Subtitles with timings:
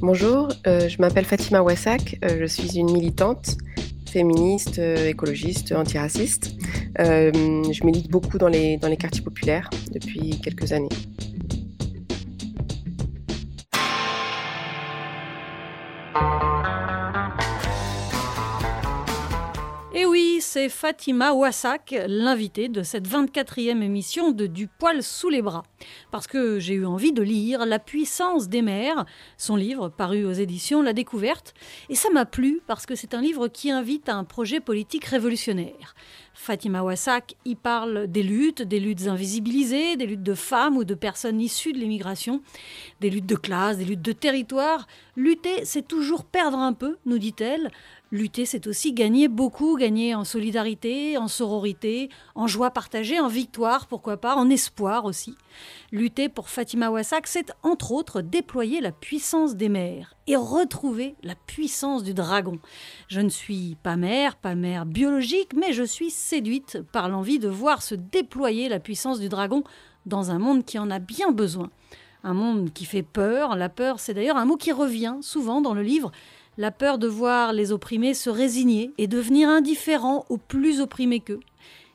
[0.00, 3.56] Bonjour, euh, je m'appelle Fatima Wassak, euh, je suis une militante
[4.08, 6.54] féministe, euh, écologiste, antiraciste.
[6.96, 10.88] je milite beaucoup dans les, dans les quartiers populaires depuis quelques années.
[20.68, 25.62] Fatima Wassak, l'invitée de cette 24e émission de Du poil sous les bras.
[26.10, 30.32] Parce que j'ai eu envie de lire La puissance des mères, son livre paru aux
[30.32, 31.54] éditions La Découverte.
[31.88, 35.04] Et ça m'a plu parce que c'est un livre qui invite à un projet politique
[35.04, 35.94] révolutionnaire.
[36.34, 40.94] Fatima Wassak y parle des luttes, des luttes invisibilisées, des luttes de femmes ou de
[40.94, 42.42] personnes issues de l'immigration,
[43.00, 44.86] des luttes de classe, des luttes de territoire.
[45.16, 47.70] Lutter, c'est toujours perdre un peu, nous dit-elle.
[48.10, 53.86] Lutter, c'est aussi gagner beaucoup, gagner en solidarité, en sororité, en joie partagée, en victoire,
[53.86, 55.34] pourquoi pas, en espoir aussi.
[55.92, 61.34] Lutter pour Fatima Wassak, c'est entre autres déployer la puissance des mères et retrouver la
[61.34, 62.58] puissance du dragon.
[63.08, 67.48] Je ne suis pas mère, pas mère biologique, mais je suis séduite par l'envie de
[67.48, 69.64] voir se déployer la puissance du dragon
[70.06, 71.68] dans un monde qui en a bien besoin.
[72.24, 73.54] Un monde qui fait peur.
[73.54, 76.10] La peur, c'est d'ailleurs un mot qui revient souvent dans le livre
[76.58, 81.40] la peur de voir les opprimés se résigner et devenir indifférents aux plus opprimés qu'eux.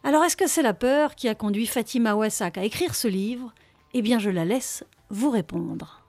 [0.05, 3.53] Alors est-ce que c'est la peur qui a conduit Fatima Wassak à écrire ce livre?
[3.93, 6.01] Eh bien je la laisse vous répondre.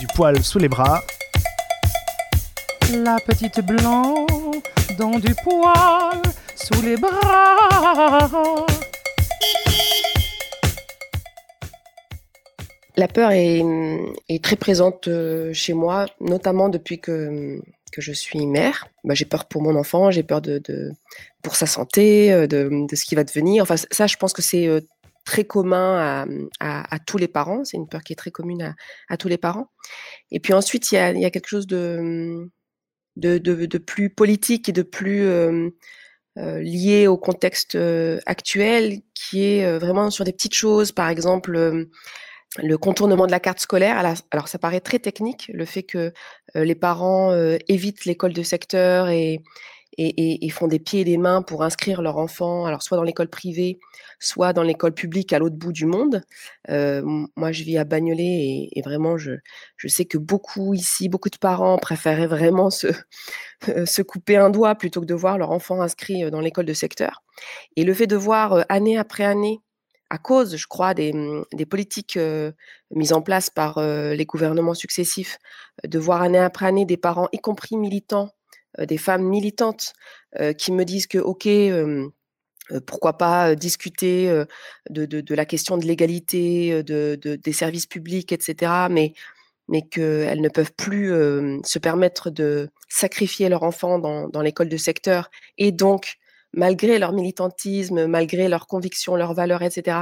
[0.00, 1.02] Du poil sous les bras.
[2.92, 4.26] La petite blanc
[4.98, 6.22] dans du poil
[6.54, 8.66] sous les bras.
[12.96, 17.60] La peur est, très présente euh, chez moi, notamment depuis que,
[17.98, 18.88] je suis mère.
[19.04, 20.40] Bah, j'ai peur pour mon enfant, j'ai peur
[21.42, 23.62] pour sa santé, euh, de, ce qui va devenir.
[23.62, 24.80] Enfin, ça, je pense que c'est euh,
[25.24, 26.26] très commun
[26.60, 27.64] à, tous les parents.
[27.64, 28.74] C'est une peur qui est très commune
[29.08, 29.68] à, tous les parents.
[30.30, 32.48] Et puis ensuite, il y a, quelque chose de,
[33.86, 35.28] plus politique et de plus
[36.36, 37.76] lié au contexte
[38.26, 40.92] actuel, qui est vraiment sur des petites choses.
[40.92, 41.88] Par exemple,
[42.62, 43.98] le contournement de la carte scolaire.
[44.30, 46.12] Alors, ça paraît très technique, le fait que
[46.56, 49.42] euh, les parents euh, évitent l'école de secteur et,
[50.50, 53.78] font des pieds et des mains pour inscrire leur enfant, alors soit dans l'école privée,
[54.18, 56.22] soit dans l'école publique à l'autre bout du monde.
[56.70, 57.02] Euh,
[57.36, 59.32] moi, je vis à Bagnolet et, vraiment, je,
[59.86, 62.88] sais que beaucoup ici, beaucoup de parents préféraient vraiment se
[64.02, 67.22] couper un doigt plutôt que de voir leur enfant inscrit dans l'école de secteur.
[67.76, 69.60] Et le fait de voir année après année
[70.10, 72.18] à cause, je crois, des, mmh, politiques
[72.90, 75.38] mises en place par les gouvernements successifs,
[75.84, 78.30] de voir année après année des parents, y compris militants,
[78.78, 79.94] des femmes militantes,
[80.58, 81.48] qui me disent que, OK,
[82.86, 84.44] pourquoi pas discuter
[84.90, 89.12] de, la question de l'égalité, de, des services publics, etc., mais,
[89.68, 91.08] mais qu'elles ne peuvent plus
[91.64, 96.18] se permettre de sacrifier leur enfant dans, dans l'école de secteur et donc
[96.56, 99.98] malgré leur militantisme, malgré leurs convictions, leurs valeurs, etc.,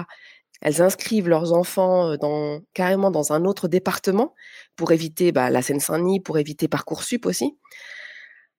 [0.63, 4.35] elles inscrivent leurs enfants dans, carrément dans un autre département
[4.77, 7.59] pour éviter bah, la Seine-Saint-Denis, pour éviter Parcoursup aussi.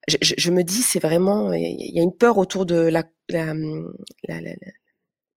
[0.06, 3.54] Je, me dis, c'est vraiment, il y a une peur autour de la, la,
[4.28, 4.40] la,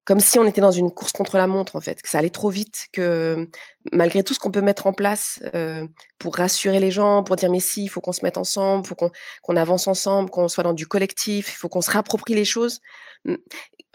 [0.10, 2.32] comme si on était dans une course contre la montre en fait, que ça allait
[2.32, 3.48] trop vite, que
[3.92, 5.88] malgré tout ce qu'on peut mettre en place euh,
[6.18, 8.88] pour rassurer les gens, pour dire mais si, il faut qu'on se mette ensemble, il
[8.88, 12.44] faut qu'on avance ensemble, qu'on soit dans du collectif, il faut qu'on se réapproprie les
[12.44, 12.80] choses.
[13.26, 13.36] Mmh,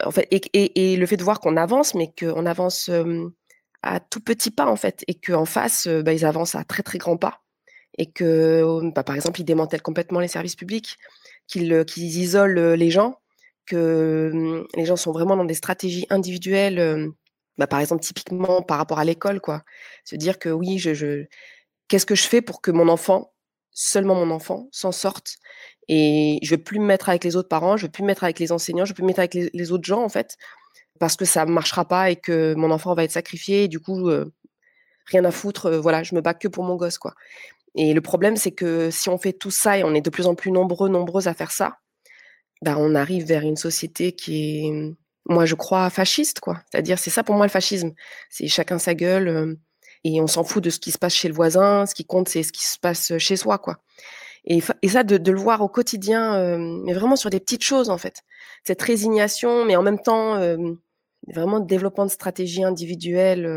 [0.05, 2.89] en fait, et, le fait de voir qu'on avance, mais qu'on avance
[3.81, 6.97] à tout petit pas en fait, et qu'en face, bah, ils avancent à très très
[6.97, 7.41] grands pas,
[7.97, 10.97] et que bah, par exemple ils démantèlent complètement les services publics,
[11.47, 13.19] qu'ils isolent les gens
[13.65, 17.11] que mmh, les gens sont vraiment dans des stratégies individuelles,
[17.57, 19.63] bah, par exemple typiquement par rapport à l'école, quoi.
[20.03, 20.81] Se dire que oui,
[21.87, 23.33] qu'est-ce que je fais pour que mon enfant,
[23.71, 25.37] seulement mon enfant, s'en sorte
[25.87, 28.03] et je ne veux plus me mettre avec les autres parents, je ne veux plus
[28.03, 30.03] me mettre avec les enseignants, je ne veux plus me mettre avec les, autres gens
[30.03, 30.37] en fait,
[30.99, 33.79] parce que ça ne marchera pas et que mon enfant va être sacrifié et du
[33.79, 34.09] coup
[35.05, 37.13] rien à foutre, voilà, je me bats que pour mon gosse quoi.
[37.75, 40.27] Et le problème c'est que si on fait tout ça et on est de plus
[40.27, 41.77] en plus nombreux, nombreuses à faire ça,
[42.61, 44.95] bah, on arrive vers une société qui est,
[45.27, 46.61] moi, je crois, fasciste, quoi.
[46.71, 47.93] C'est-à-dire, c'est ça pour moi le fascisme.
[48.29, 49.57] C'est chacun sa gueule
[50.03, 51.85] et on s'en fout de ce qui se passe chez le voisin.
[51.85, 53.77] Ce qui compte, c'est ce qui se passe chez soi, quoi.
[54.45, 58.21] Et, ça, de, le voir au quotidien, mais vraiment sur des petites choses, en fait.
[58.63, 60.39] Cette résignation, mais en même temps,
[61.27, 63.47] vraiment développement de stratégies individuelles,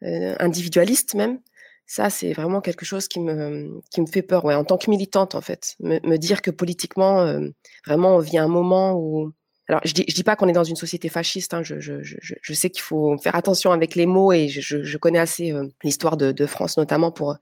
[0.00, 1.40] individualistes même,
[1.86, 4.90] ça, c'est vraiment quelque chose qui me, qui me fait peur, ouais, en tant que
[4.90, 5.74] militante, en fait.
[5.80, 7.48] Me, dire que politiquement, euh,
[7.86, 9.32] vraiment, on vit un moment où,
[9.68, 11.54] alors, je dis, je dis pas qu'on est dans une société fasciste.
[11.54, 15.18] Hein, je, je, je, sais qu'il faut faire attention avec les mots et je, connais
[15.18, 17.36] assez euh, l'histoire de, de, France notamment pour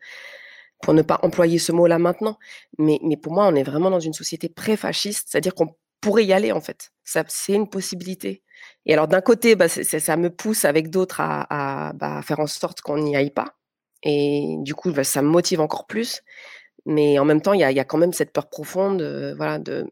[0.83, 2.39] pour ne pas employer ce mot-là maintenant.
[2.79, 6.33] Mais, mais pour moi, on est vraiment dans une société pré-fasciste, c'est-à-dire qu'on pourrait y
[6.33, 6.91] aller en fait.
[7.05, 8.43] Ça, c'est une possibilité.
[8.87, 12.49] Et alors d'un côté, bah, ça me pousse avec d'autres à, à bah, faire en
[12.49, 13.57] sorte qu'on n'y aille pas.
[14.03, 16.23] Et du coup, bah, ça me motive encore plus.
[16.87, 19.87] Mais en même temps, il y a, quand même cette peur profonde, euh, voilà, de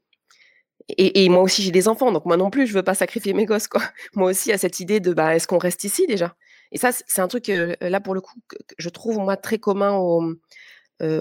[0.99, 3.47] et, moi aussi, j'ai des enfants, donc moi non plus, je veux pas sacrifier mes
[3.47, 3.81] gosses, quoi.
[4.15, 6.35] Moi aussi, a cette idée de, bah, est-ce qu'on reste ici déjà?
[6.73, 7.47] Et ça, c'est un truc,
[7.81, 10.35] là, pour le coup, que je trouve, moi, très commun aux,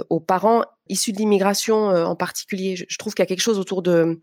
[0.10, 2.76] aux parents issus de l'immigration en particulier.
[2.76, 4.20] Je, trouve qu'il y a quelque chose autour de,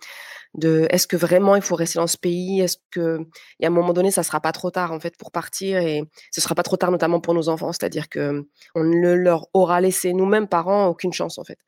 [0.62, 2.60] est-ce que vraiment il faut rester dans ce pays?
[2.60, 3.26] Est-ce que,
[3.60, 6.40] y un moment donné, ça sera pas trop tard, en fait, pour partir Et ce
[6.40, 10.12] sera pas trop tard, notamment pour nos enfants, c'est-à-dire que on ne leur aura laissé,
[10.12, 11.58] nous-mêmes, parents, aucune chance, en fait.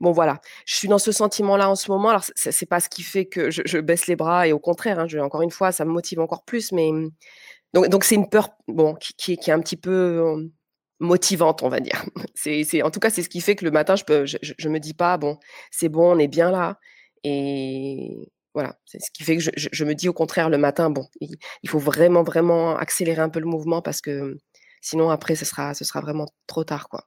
[0.00, 2.10] Bon, voilà, je suis dans ce sentiment-là en ce moment.
[2.10, 5.06] Alors, c'est pas ce qui fait que je, baisse les bras, et au contraire, hein,
[5.20, 6.72] encore une fois, ça me motive encore plus.
[6.72, 6.90] Mais
[7.72, 10.50] donc, c'est une peur, bon, qui, est un petit peu
[11.00, 12.04] motivante, on va dire.
[12.34, 14.68] C'est, en tout cas, c'est ce qui fait que le matin, je peux, je, je
[14.68, 15.38] me dis pas, bon,
[15.70, 16.78] c'est bon, on est bien là.
[17.24, 20.90] Et voilà, c'est ce qui fait que je, je, me dis au contraire le matin,
[20.90, 24.36] bon, il, il, faut vraiment, vraiment accélérer un peu le mouvement parce que
[24.80, 27.06] sinon après, ce sera, ce sera vraiment trop tard, quoi.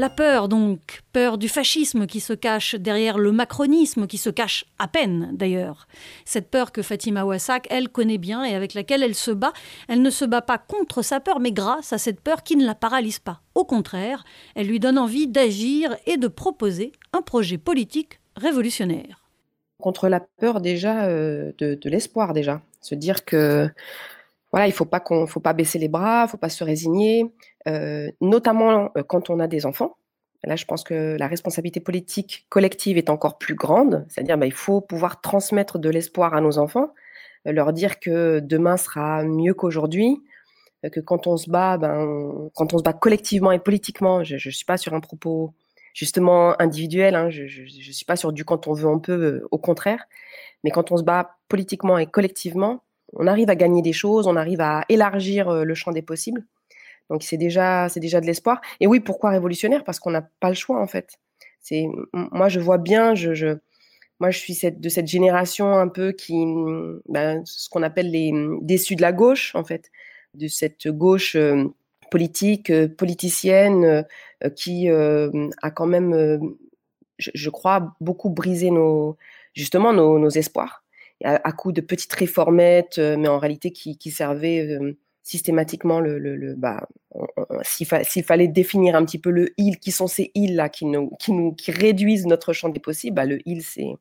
[0.00, 4.64] La peur, donc, peur du fascisme qui se cache derrière le macronisme, qui se cache
[4.78, 5.86] à peine d'ailleurs.
[6.24, 9.52] Cette peur que Fatima Wassak, elle, connaît bien et avec laquelle elle se bat,
[9.88, 12.64] elle ne se bat pas contre sa peur, mais grâce à cette peur qui ne
[12.64, 13.42] la paralyse pas.
[13.54, 14.24] Au contraire,
[14.54, 19.28] elle lui donne envie d'agir et de proposer un projet politique révolutionnaire.
[19.82, 22.62] Contre la peur déjà, euh, de, l'espoir déjà.
[22.80, 23.68] Se dire que
[24.50, 27.30] voilà, il faut pas faut pas baisser les bras, faut pas se résigner,
[28.20, 29.96] notamment euh, quand on a des enfants.
[30.44, 34.52] Là, je pense que la responsabilité politique collective est encore plus grande, c'est-à-dire bah, il
[34.52, 36.94] faut pouvoir transmettre de l'espoir à nos enfants,
[37.46, 40.22] euh, leur dire que demain sera mieux qu'aujourd'hui,
[40.92, 44.52] que quand on se bat, ben, quand on se bat collectivement et politiquement, je ne
[44.52, 45.52] suis pas sur un propos
[45.92, 49.58] justement individuel, hein, je ne suis pas sur du quand on veut on peut, au
[49.58, 50.06] contraire,
[50.64, 52.82] mais quand on se bat politiquement et collectivement,
[53.12, 56.46] on arrive à gagner des choses, on arrive à élargir le champ des possibles.
[57.10, 58.60] Donc c'est déjà, c'est déjà de l'espoir.
[58.80, 59.84] Et oui, pourquoi révolutionnaire?
[59.84, 61.18] Parce qu'on n'a pas le choix en fait.
[61.60, 63.58] C'est, moi je vois bien, je, je
[64.18, 66.44] moi je suis de cette génération un peu qui,
[67.08, 69.90] ben, ce qu'on appelle les déçus de la gauche en fait,
[70.34, 71.36] de cette gauche
[72.10, 74.06] politique, politicienne,
[74.56, 76.54] qui a quand même,
[77.18, 79.16] je, crois, beaucoup brisé nos,
[79.54, 80.82] justement nos, nos espoirs
[81.24, 86.54] à, coup de petites réformettes, euh, mais en réalité qui, servaient euh, systématiquement le, le,
[86.54, 86.88] bah,
[87.62, 91.10] s'il fallait définir un petit peu le il, qui sont ces îles là qui nous,
[91.18, 93.92] qui nous qui réduisent notre champ des possibles, bah, le il c'est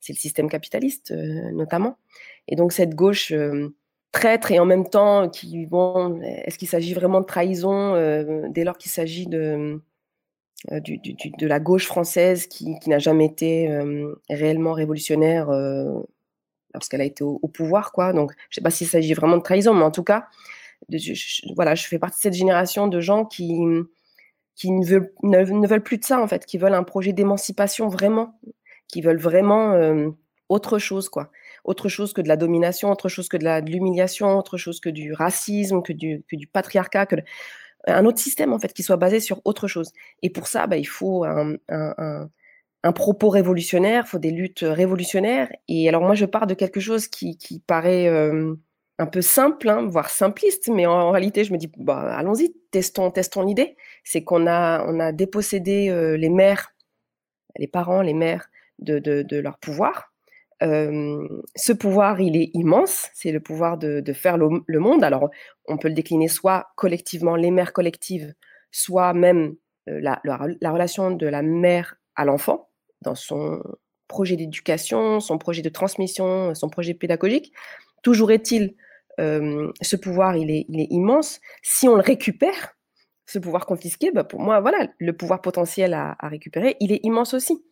[0.00, 1.96] c'est le système capitaliste euh, notamment.
[2.48, 3.32] Et donc cette gauche
[4.12, 7.94] traître et en même temps qui bon, est-ce qu'il s'agit vraiment de trahison
[8.50, 9.80] dès lors qu'il s'agit de
[10.70, 13.68] du, du, de la gauche française qui, qui n'a jamais été
[14.28, 15.50] réellement révolutionnaire
[16.74, 18.12] lorsqu'elle a été au, pouvoir, quoi.
[18.12, 20.26] Donc, je sais pas s'il s'agit vraiment de trahison, mais en tout cas,
[20.90, 23.58] je, voilà, je fais partie de cette génération de gens qui
[24.56, 27.88] qui ne veulent, ne, veulent plus de ça en fait, qui veulent un projet d'émancipation
[27.88, 28.38] vraiment,
[28.86, 30.10] qui veulent vraiment euh,
[30.48, 31.30] autre chose quoi,
[31.64, 35.12] autre chose que de la domination, autre chose que de l'humiliation, autre chose que du
[35.12, 37.08] racisme, que du, que du patriarcat,
[37.86, 39.90] un autre système en fait qui soit basé sur autre chose.
[40.22, 41.56] Et pour ça, bah, il faut un,
[42.84, 45.50] un propos révolutionnaire, il faut des luttes révolutionnaires.
[45.68, 48.54] Et alors moi, je pars de quelque chose qui, paraît euh,
[48.98, 53.10] un peu simple, hein, voire simpliste, mais en, réalité, je me dis, bah, allons-y, testons,
[53.10, 53.76] testons l'idée.
[54.04, 56.74] C'est qu'on a, on a dépossédé euh, les mères,
[57.56, 58.48] les parents, les mères
[58.78, 60.12] de, leur pouvoir.
[60.62, 65.02] Euh, ce pouvoir, il est immense, c'est le pouvoir de, faire le, monde.
[65.02, 65.28] Alors,
[65.66, 68.34] on peut le décliner soit collectivement, les mères collectives,
[68.70, 72.70] soit même la, la relation de la mère à l'enfant
[73.02, 73.60] dans son
[74.08, 77.52] projet d'éducation, son projet de transmission, son projet pédagogique.
[78.02, 78.74] Toujours est-il,
[79.20, 81.40] euh, ce pouvoir, il est, immense.
[81.62, 82.76] Si on le récupère,
[83.26, 87.34] ce pouvoir confisqué, bah pour moi, voilà, le pouvoir potentiel à, récupérer, il est immense
[87.34, 87.64] aussi.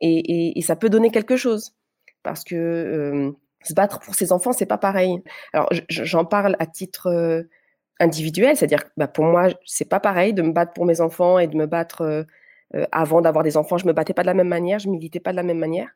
[0.00, 1.74] Et, ça peut donner quelque chose.
[2.22, 3.32] Parce que euh,
[3.62, 5.22] se battre pour ses enfants, c'est pas pareil.
[5.52, 7.42] Alors, j'en parle à titre euh,
[8.00, 11.46] individuel, c'est-à-dire, bah, pour moi, c'est pas pareil de me battre pour mes enfants et
[11.46, 12.26] de me battre
[12.90, 15.30] avant d'avoir des enfants, je me battais pas de la même manière, je militais pas
[15.30, 15.90] de la même manière.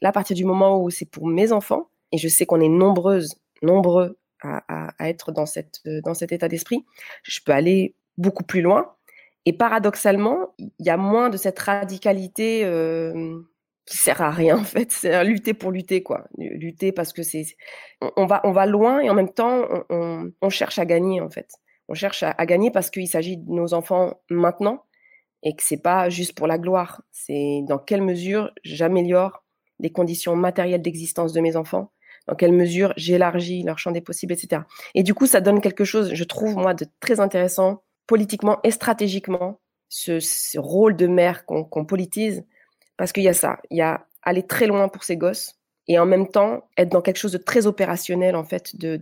[0.00, 2.68] Là, à partir du moment où c'est pour mes enfants, et je sais qu'on est
[2.68, 6.84] nombreuses, nombreux à, être dans, cette, euh, dans cet état d'esprit,
[7.22, 8.94] je peux aller beaucoup plus loin.
[9.46, 13.40] Et paradoxalement, il y a moins de cette radicalité, euh,
[13.90, 14.92] qui sert à rien en fait.
[14.92, 16.28] C'est lutter pour lutter quoi.
[16.38, 17.44] Lutter parce que c'est
[18.16, 21.50] on, va on va loin et en même temps on, cherche à gagner en fait.
[21.88, 24.84] On cherche à, gagner parce qu'il s'agit de nos enfants maintenant
[25.42, 27.02] et que c'est pas juste pour la gloire.
[27.10, 29.44] C'est dans quelle mesure j'améliore
[29.80, 31.90] les conditions matérielles d'existence de mes enfants,
[32.26, 34.62] dans quelle mesure j'élargis leur champ des possibles, etc.
[34.94, 38.70] Et du coup, ça donne quelque chose, je trouve moi, de très intéressant politiquement et
[38.70, 42.44] stratégiquement, ce, rôle de mère qu'on politise
[42.96, 45.54] parce qu'il y a ça, il y a aller très loin pour ses gosses
[45.88, 49.00] et en même temps être dans quelque chose de très opérationnel en fait de,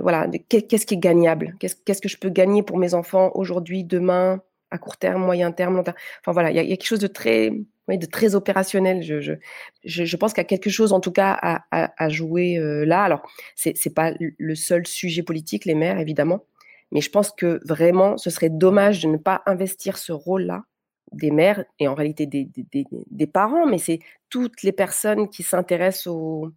[0.00, 1.54] voilà qu'est-ce qui est gagnable?
[1.60, 5.76] Qu'est-ce que je peux gagner pour mes enfants aujourd'hui demain à court terme moyen terme
[5.76, 5.96] long terme?
[6.22, 7.52] Enfin voilà il y, a, quelque chose de très
[7.88, 12.58] de très opérationnel je, pense qu'il y a quelque chose en tout cas à, jouer
[12.58, 13.22] euh, là alors
[13.54, 16.44] c'est c'est pas le seul sujet politique les mères évidemment
[16.90, 20.64] mais je pense que vraiment ce serait dommage de ne pas investir ce rôle là
[21.12, 24.00] des mères et en réalité des, parents, mais c'est
[24.30, 26.52] toutes les personnes qui s'intéressent au,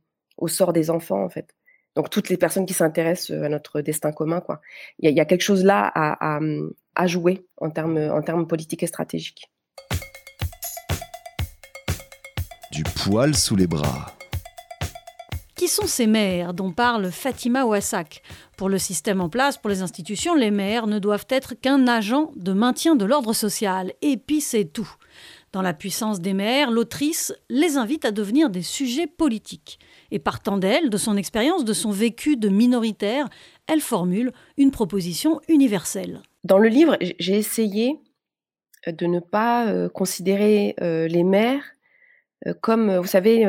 [0.47, 1.55] sort des enfants, en fait.
[1.95, 4.41] Donc, toutes les personnes qui s'intéressent à notre destin commun.
[4.99, 9.49] Il y, a quelque chose là à, jouer en termes politiques et stratégiques.
[12.79, 14.15] Du poil sous les bras.
[15.57, 18.21] Qui sont ces mères dont parle Fatima Ouassak?
[18.55, 22.31] Pour le système en place, pour les institutions, les mères ne doivent être qu'un agent
[22.37, 23.91] de maintien de l'ordre social.
[24.01, 24.89] Et puis c'est tout.
[25.51, 29.77] Dans la puissance des mères, l'autrice les invite à devenir des sujets politiques.
[30.11, 33.27] Et partant d'elle, de son expérience, de son vécu de minoritaire,
[33.67, 36.21] elle formule une proposition universelle.
[36.45, 37.99] Dans le livre, j'ai essayé
[38.87, 41.78] de ne pas euh, considérer euh, les mères euh,
[42.61, 43.45] comme, vous savez,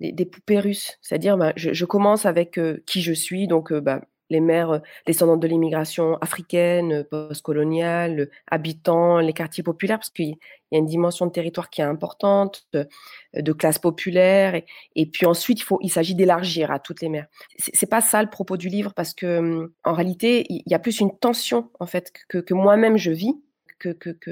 [0.00, 0.98] des, poupées russes.
[1.02, 6.16] C'est-à-dire, bah, je, commence avec qui je suis, donc bah, les mères descendantes de l'immigration
[6.16, 10.36] africaine, postcoloniale, habitants, les quartiers populaires, parce qu'il
[10.72, 14.60] y a une dimension de territoire qui est importante, de, classe populaire,
[14.94, 17.26] et, puis ensuite il faut, il s'agit d'élargir à toutes les mères.
[17.58, 21.00] C'est pas ça le propos du livre, parce que en réalité il y a plus
[21.00, 23.34] une tension en fait que moi-même je vis.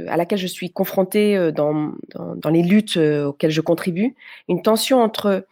[0.08, 4.14] À laquelle je suis confrontée dans, dans, les luttes auxquelles je contribue,
[4.48, 5.46] une tension entre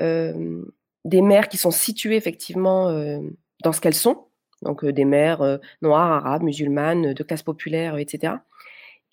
[0.00, 0.64] euh,
[1.04, 3.20] des mères qui sont situées effectivement euh,
[3.62, 4.26] dans ce qu'elles sont,
[4.62, 8.34] donc euh, des mères noires, arabes, musulmanes, de classe populaire, etc.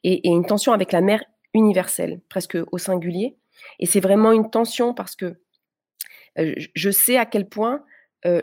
[0.03, 1.23] Et, une tension avec la mère
[1.53, 3.35] universelle, presque au singulier.
[3.79, 5.35] Et c'est vraiment une tension parce que
[6.37, 7.83] je sais à quel point,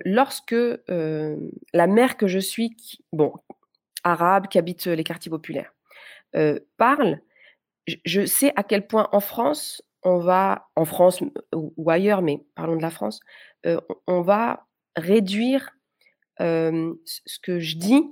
[0.05, 0.55] lorsque
[0.89, 2.77] la mère que je suis,
[3.15, 3.33] bon,
[4.05, 5.73] arabe, qui habite les quartiers populaires,
[6.77, 7.21] parle,
[8.05, 11.23] je sais à quel point en France, on va, en France
[11.55, 13.21] ou, ailleurs, mais parlons de la France,
[13.67, 15.71] euh, on va réduire
[16.41, 18.05] ce que je dis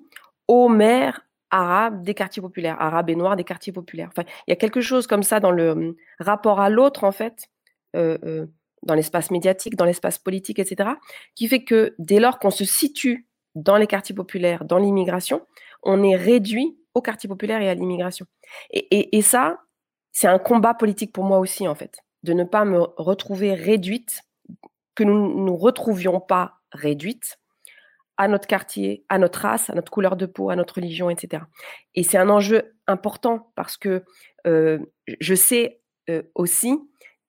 [0.49, 4.09] aux mères arabes des quartiers populaires, arabes et noirs des quartiers populaires.
[4.09, 7.49] Enfin, il y a quelque chose comme ça dans le rapport à l'autre, en fait,
[7.95, 8.47] euh, euh,
[8.83, 10.91] dans l'espace médiatique, dans l'espace politique, etc.,
[11.35, 15.47] qui fait que dès lors qu'on se situe dans les quartiers populaires, dans l'immigration,
[15.87, 18.27] on est réduit aux quartiers populaires et à l'immigration.
[18.71, 19.59] et, ça,
[20.13, 24.23] c'est un combat politique pour moi aussi, en fait, de ne pas me retrouver réduite,
[24.95, 27.39] que nous ne nous retrouvions pas réduites
[28.17, 31.45] à notre quartier, à notre race, à notre couleur de peau, à notre religion, etc.
[31.95, 34.05] Et c'est un enjeu important parce que
[34.47, 34.79] euh,
[35.21, 36.79] je sais euh, aussi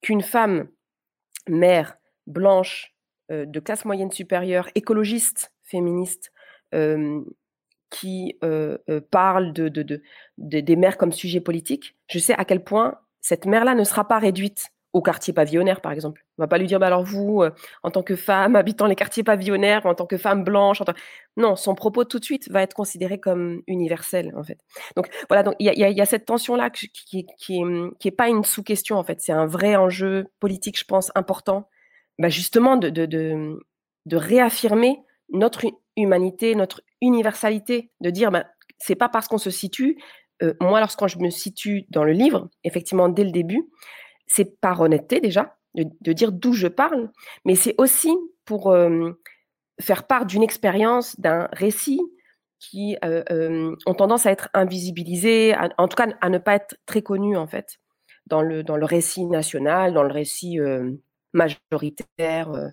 [0.02, 0.70] qu'une femme,
[1.50, 2.96] mère, blanche,
[3.32, 6.32] euh, de classe moyenne supérieure, écologiste, féministe,
[7.90, 10.02] qui euh, euh, parle de, de,
[10.38, 14.20] des mères comme sujet politique, je sais à quel point cette mère-là ne sera pas
[14.20, 16.26] réduite au quartier pavillonnaire, par exemple.
[16.38, 17.52] On va pas lui dire, bah alors vous, euh,
[17.84, 20.82] en tant que femme habitant les quartiers pavillonnaires, en tant que femme blanche,
[21.36, 24.60] non, son propos tout de suite va être considéré comme universel, en fait.
[24.96, 27.62] Donc voilà, donc il y, a, cette tension-là qui, qui, qui,
[28.08, 29.22] est, pas une sous-question, en fait.
[29.22, 31.70] C'est un vrai enjeu politique, je pense, important,
[32.18, 33.06] bah justement de, de,
[34.06, 35.66] de réaffirmer notre
[35.96, 38.46] humanité, notre universalité, de dire, ben,
[38.78, 39.98] c'est pas parce qu'on se situe.
[40.44, 43.70] Euh, moi, lorsque je me situe dans le livre, effectivement, dès le début,
[44.28, 47.12] c'est par honnêteté déjà, de, dire d'où je parle,
[47.46, 48.16] mais c'est aussi
[48.46, 49.12] pour euh,
[49.80, 52.02] faire part d'une expérience, d'un récit
[52.60, 57.04] qui euh, ont tendance à être invisibilisés, en tout cas à ne pas être très
[57.04, 57.78] connus en fait
[58.26, 60.58] dans le, dans le récit national, dans le récit
[61.34, 62.72] majoritaire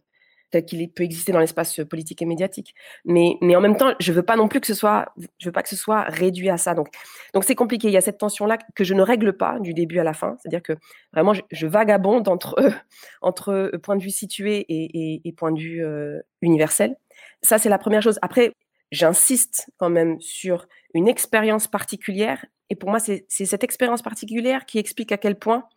[0.63, 2.75] qu'il peut exister dans l'espace politique et médiatique.
[3.05, 5.07] Mais, mais en même temps, je veux pas non plus que ce soit,
[5.39, 6.75] je veux pas que ce soit réduit à ça.
[6.75, 6.89] Donc,
[7.33, 7.89] donc c'est compliqué.
[7.89, 10.37] Il y a cette tension-là que je ne règle pas du début à la fin.
[10.41, 10.75] C'est-à-dire que
[11.13, 12.55] vraiment, je, vagabonde entre,
[13.23, 16.97] entre point de vue situé et, et, point de vue euh, universel.
[17.43, 18.19] Ça, c'est la première chose.
[18.23, 18.53] Après,
[18.91, 22.45] j'insiste quand même sur une expérience particulière.
[22.71, 25.69] Et pour moi, c'est cette expérience particulière qui explique à quel point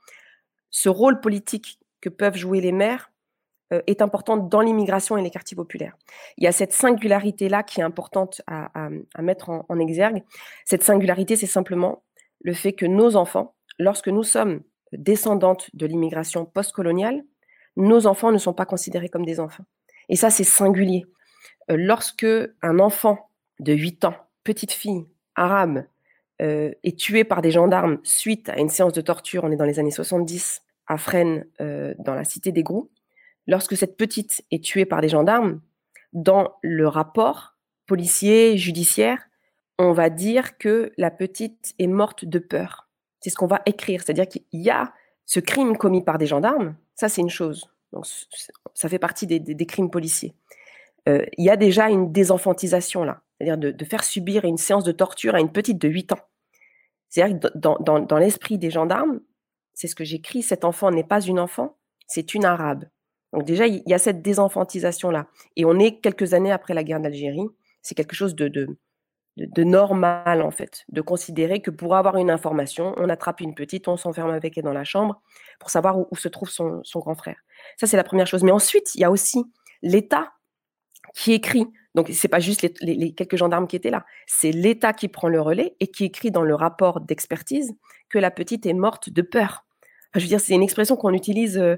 [0.69, 3.12] ce rôle politique que peuvent jouer les maires
[3.71, 5.97] est important dans l'immigration et les quartiers populaires.
[6.38, 10.24] Il y a cette singularité-là qui est importante à, mettre en, exergue.
[10.65, 12.03] Cette singularité, c'est simplement
[12.41, 14.62] le fait que nos enfants, lorsque nous sommes
[14.93, 17.24] descendantes de l'immigration postcoloniale,
[17.75, 19.65] nos enfants ne sont pas considérés comme des enfants.
[20.09, 21.05] Et ça, c'est singulier.
[21.69, 22.25] Euh, lorsque
[22.62, 25.05] un enfant de 8 ans, petite fille,
[25.36, 25.86] arabe,
[26.41, 29.65] euh, est tué par des gendarmes suite à une séance de torture, on est dans
[29.65, 32.89] les années 70, à Fresnes, dans la cité des Grous,
[33.48, 35.62] lorsque cette petite est tuée par des gendarmes,
[36.13, 39.27] dans le rapport policier, judiciaire,
[39.80, 42.89] on va dire que la petite est morte de peur.
[43.22, 44.01] C'est ce qu'on va écrire.
[44.04, 44.94] C'est-à-dire qu'il y a
[45.25, 47.70] ce crime commis par des gendarmes, ça c'est une chose.
[47.94, 48.06] Donc,
[48.74, 50.36] ça fait partie des, crimes policiers.
[51.08, 54.92] Euh, il y a déjà une désenfantisation là, c'est-à-dire de, faire subir une séance de
[54.92, 56.20] torture à une petite de 8 ans.
[57.10, 59.22] C'est-à-dire que dans, dans l'esprit des gendarmes,
[59.74, 61.77] c'est ce que j'écris, cet enfant n'est pas une enfant,
[62.08, 62.86] c'est une arabe.
[63.34, 65.27] Donc déjà, il y a cette désenfantisation-là.
[65.55, 67.48] Et on est quelques années après la guerre d'Algérie.
[67.81, 72.93] C'est quelque chose de, de, normal, en fait, de considérer que pour avoir une information,
[72.98, 75.22] on attrape une petite, on s'enferme avec elle dans la chambre
[75.60, 77.38] pour savoir où, se trouve son, grand frère.
[77.77, 78.43] Ça, c'est la première chose.
[78.43, 79.43] Mais ensuite, il y a aussi
[79.81, 80.34] l'État
[81.13, 81.67] qui écrit.
[81.96, 84.05] Donc, ce n'est pas juste les, quelques gendarmes qui étaient là.
[84.25, 87.75] C'est l'État qui prend le relais et qui écrit dans le rapport d'expertise
[88.10, 89.65] que la petite est morte de peur.
[90.15, 91.77] je veux dire, c'est une expression qu'on utilise euh,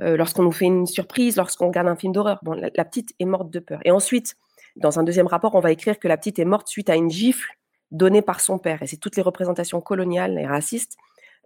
[0.00, 2.38] euh, lorsqu'on nous fait une surprise, lorsqu'on regarde un film d'horreur.
[2.42, 3.80] Bon, la, petite est morte de peur.
[3.84, 4.36] Et ensuite,
[4.76, 7.10] dans un deuxième rapport, on va écrire que la petite est morte suite à une
[7.10, 7.50] gifle
[7.90, 8.82] donnée par son père.
[8.82, 10.96] Et c'est toutes les représentations coloniales et racistes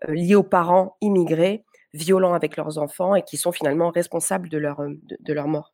[0.09, 4.59] euh, liées aux parents immigrés, violents avec leurs enfants et qui sont finalement responsables de
[4.59, 4.91] leur, euh,
[5.21, 5.73] de, leur mort.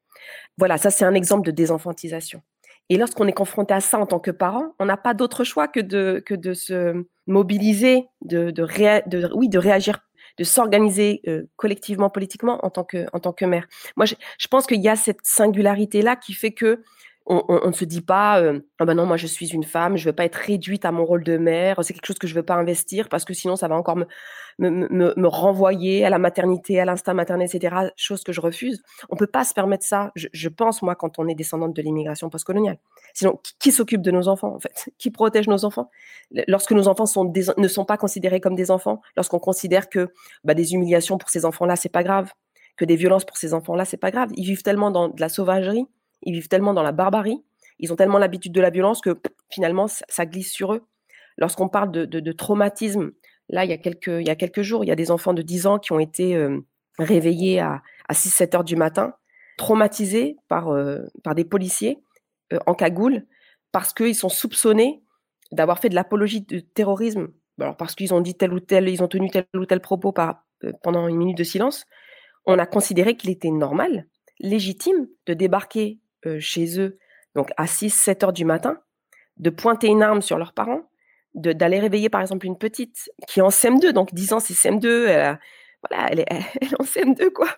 [0.57, 2.43] Voilà, ça c'est un exemple de désenfantisation.
[2.91, 5.69] Et lorsqu'on est confronté à ça en tant que parent, on n'a pas d'autre choix
[5.69, 10.08] que de, que de se mobiliser, de, de, oui, de réagir
[10.39, 13.67] de s'organiser euh, collectivement politiquement en tant que en tant que maire.
[13.97, 16.83] Moi, je, je pense qu'il y a cette singularité là qui fait que
[17.29, 20.05] on, ne se dit pas euh, ah ben non moi je suis une femme je
[20.07, 22.43] veux pas être réduite à mon rôle de mère c'est quelque chose que je veux
[22.43, 23.97] pas investir parce que sinon ça va encore
[24.59, 28.83] me renvoyer à la maternité à l'instinct maternel etc chose que je refuse.
[29.11, 32.31] On peut pas se permettre ça je, pense moi quand on est descendante de l'immigration
[32.31, 32.79] postcoloniale.
[33.13, 34.91] Sinon qui, s'occupe de nos enfants en fait?
[34.99, 35.91] Qui protège nos enfants?
[36.49, 37.05] Lorsque nos enfants
[37.59, 40.09] ne sont pas considérés comme des enfants lorsqu'on considère que
[40.45, 42.33] bah, des humiliations pour ces enfants là c'est pas grave
[42.77, 44.31] que des violences pour ces enfants là c'est pas grave.
[44.35, 45.87] Ils vivent tellement dans de la sauvagerie
[46.23, 47.43] ils vivent tellement dans la barbarie,
[47.79, 50.87] ils ont tellement l'habitude de la violence que finalement, ça, glisse sur eux.
[51.37, 53.13] Lorsqu'on parle de, traumatisme,
[53.49, 55.35] là, il y, a quelques, il y a quelques jours, il y a des enfants
[55.35, 56.61] de 10 ans qui ont été euh,
[56.99, 59.15] réveillés à, 6-7 heures du matin,
[59.57, 62.03] traumatisés par, euh, par des policiers
[62.53, 63.27] euh, en cagoule,
[63.71, 65.03] parce qu'ils sont soupçonnés
[65.53, 67.29] d'avoir fait de l'apologie de terrorisme,
[67.61, 70.13] alors parce qu'ils ont dit tel ou tel, ils ont tenu tel ou tel propos
[70.83, 71.85] pendant une minute de silence.
[72.45, 74.07] On a considéré qu'il était normal,
[74.41, 76.99] légitime, de débarquer euh, chez eux,
[77.35, 78.81] donc à 6-7 heures du matin,
[79.37, 80.91] de pointer une arme sur leurs parents,
[81.35, 85.07] d'aller réveiller par exemple une petite qui est en CM2, donc 10 ans c'est CM2,
[85.07, 85.39] elle,
[85.89, 86.27] voilà, elle est,
[86.81, 87.49] en CM2 quoi,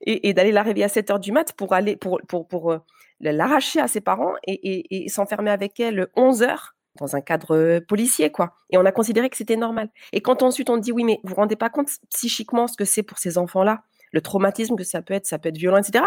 [0.00, 2.78] et, d'aller la réveiller à 7 heures du mat pour aller pour, pour, pour euh,
[3.20, 7.80] l'arracher à ses parents et, et s'enfermer avec elle 11 heures dans un cadre euh,
[7.80, 8.54] policier, quoi.
[8.70, 9.90] Et on a considéré que c'était normal.
[10.12, 12.84] Et quand ensuite on dit, oui, mais vous vous rendez pas compte psychiquement ce que
[12.84, 16.04] c'est pour ces enfants-là, le traumatisme que ça peut être, ça peut être violent, etc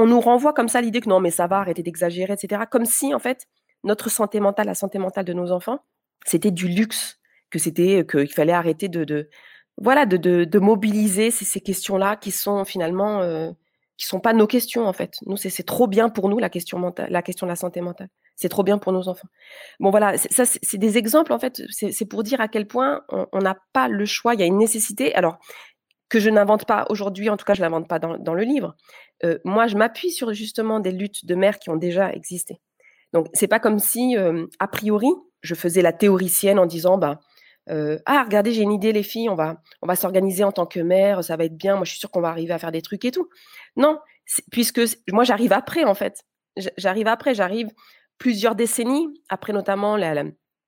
[0.00, 2.62] on nous renvoie comme ça l'idée que non, mais ça va, arrêter d'exagérer, etc.
[2.70, 3.46] Comme si, en fait,
[3.84, 5.80] notre santé mentale, la santé mentale de nos enfants,
[6.24, 9.28] c'était du luxe, que c'était, qu'il fallait arrêter de,
[9.76, 13.50] voilà, de, de, mobiliser ces, questions-là qui sont finalement, euh,
[13.98, 15.16] qui sont pas nos questions, en fait.
[15.26, 18.08] Nous, c'est trop bien pour nous, la question mentale, la question de la santé mentale.
[18.36, 19.28] C'est trop bien pour nos enfants.
[19.80, 21.60] Bon, voilà, ça, c'est des exemples, en fait.
[21.70, 24.56] C'est pour dire à quel point on n'a pas le choix, il y a une
[24.56, 25.14] nécessité.
[25.14, 25.38] Alors,
[26.10, 28.76] que je n'invente pas aujourd'hui, en tout cas je ne l'invente pas dans, le livre.
[29.24, 32.60] Euh, moi, je m'appuie sur justement des luttes de mères qui ont déjà existé.
[33.12, 35.08] Donc, c'est pas comme si, euh, a priori,
[35.42, 37.20] je faisais la théoricienne en disant, bah,
[37.70, 40.66] euh, ah, regardez, j'ai une idée, les filles, on va, on va s'organiser en tant
[40.66, 42.72] que mère, ça va être bien, moi je suis sûre qu'on va arriver à faire
[42.72, 43.28] des trucs et tout.
[43.76, 43.98] Non,
[44.50, 46.24] puisque moi j'arrive après, en fait.
[46.76, 47.68] J'arrive après, j'arrive
[48.18, 50.24] plusieurs décennies, après notamment la, la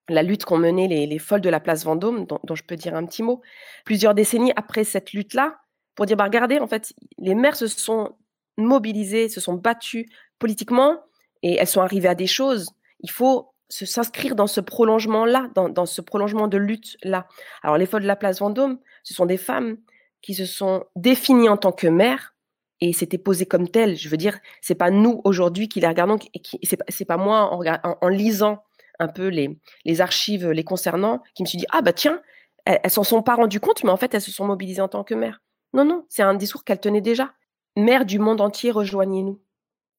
[0.09, 3.23] lutte qu'ont menée les, folles de la place Vendôme, dont, je peux dire un petit
[3.23, 3.41] mot,
[3.85, 5.59] plusieurs décennies après cette lutte-là,
[5.95, 8.17] pour dire, bah, regardez, en fait, les mères se sont
[8.57, 11.01] mobilisées, se sont battues politiquement,
[11.43, 12.71] et elles sont arrivées à des choses.
[13.01, 17.27] Il faut s'inscrire dans ce prolongement-là, dans, ce prolongement de lutte-là.
[17.63, 19.79] Alors, les folles de la place Vendôme, ce sont des femmes
[20.21, 22.35] qui se sont définies en tant que mères,
[22.81, 23.97] et s'étaient posées comme telles.
[23.97, 27.49] Je veux dire, c'est pas nous aujourd'hui qui les regardons, et qui, c'est pas moi
[27.53, 28.65] en lisant
[29.03, 32.23] un peu les, archives les concernant, qui me suis dit, ah bah tiens,
[32.65, 34.89] elles, ne s'en sont pas rendues compte, mais en fait, elles se sont mobilisées en
[34.89, 35.43] tant que mères.
[35.75, 37.33] Non, non, c'est un discours qu'elle tenait déjà.
[37.77, 39.41] Mère du monde entier, rejoignez-nous.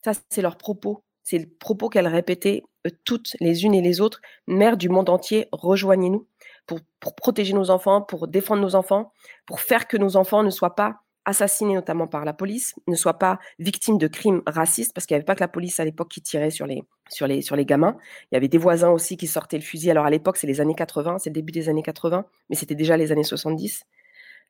[0.03, 1.03] Ça, c'est leur propos.
[1.23, 4.21] C'est le propos qu'elle répétait euh, toutes les unes et les autres.
[4.47, 6.27] Mère du monde entier, rejoignez-nous
[6.65, 6.79] pour,
[7.15, 9.11] protéger nos enfants, pour défendre nos enfants,
[9.45, 13.19] pour faire que nos enfants ne soient pas assassinés notamment par la police, ne soient
[13.19, 16.09] pas victimes de crimes racistes, parce qu'il n'y avait pas que la police à l'époque
[16.09, 17.97] qui tirait sur les, sur, les, sur les gamins.
[18.31, 19.91] Il y avait des voisins aussi qui sortaient le fusil.
[19.91, 22.75] Alors à l'époque, c'est les années 80, c'est le début des années 80, mais c'était
[22.75, 23.83] déjà les années 70.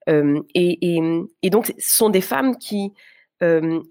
[0.10, 1.00] Euh, et,
[1.42, 2.94] et, donc, ce sont des femmes qui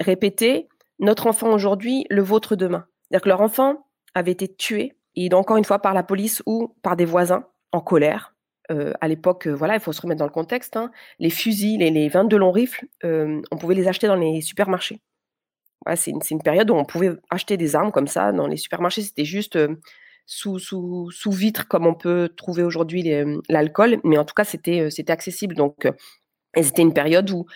[0.00, 0.66] répétaient
[0.98, 2.86] notre enfant aujourd'hui, le vôtre demain.
[3.02, 6.74] C'est-à-dire que leur enfant avait été tué, et encore une fois par la police ou
[6.82, 8.31] par des voisins en colère.
[8.72, 10.76] Euh, à l'époque, euh, voilà, il faut se remettre dans le contexte.
[10.76, 14.40] Hein, les fusils, les, les 22 longs rifles, euh, on pouvait les acheter dans les
[14.40, 15.00] supermarchés.
[15.96, 19.02] C'est une, période où on pouvait acheter des armes comme ça dans les supermarchés.
[19.02, 19.58] C'était juste
[20.26, 20.58] sous,
[21.26, 23.04] vitre, comme on peut trouver aujourd'hui
[23.48, 25.56] l'alcool, mais en tout cas, c'était accessible.
[25.56, 25.88] Donc,
[26.56, 27.46] et c'était une période où,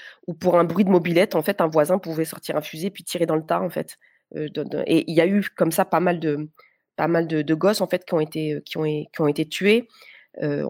[0.40, 3.26] pour un bruit de mobilette, en fait, un voisin pouvait sortir un fusil puis tirer
[3.26, 3.96] dans le tas, en fait.
[4.34, 9.28] Et il y a eu comme ça pas mal de, gosses, en fait, qui ont
[9.28, 9.86] été tués.
[10.42, 10.66] Euh,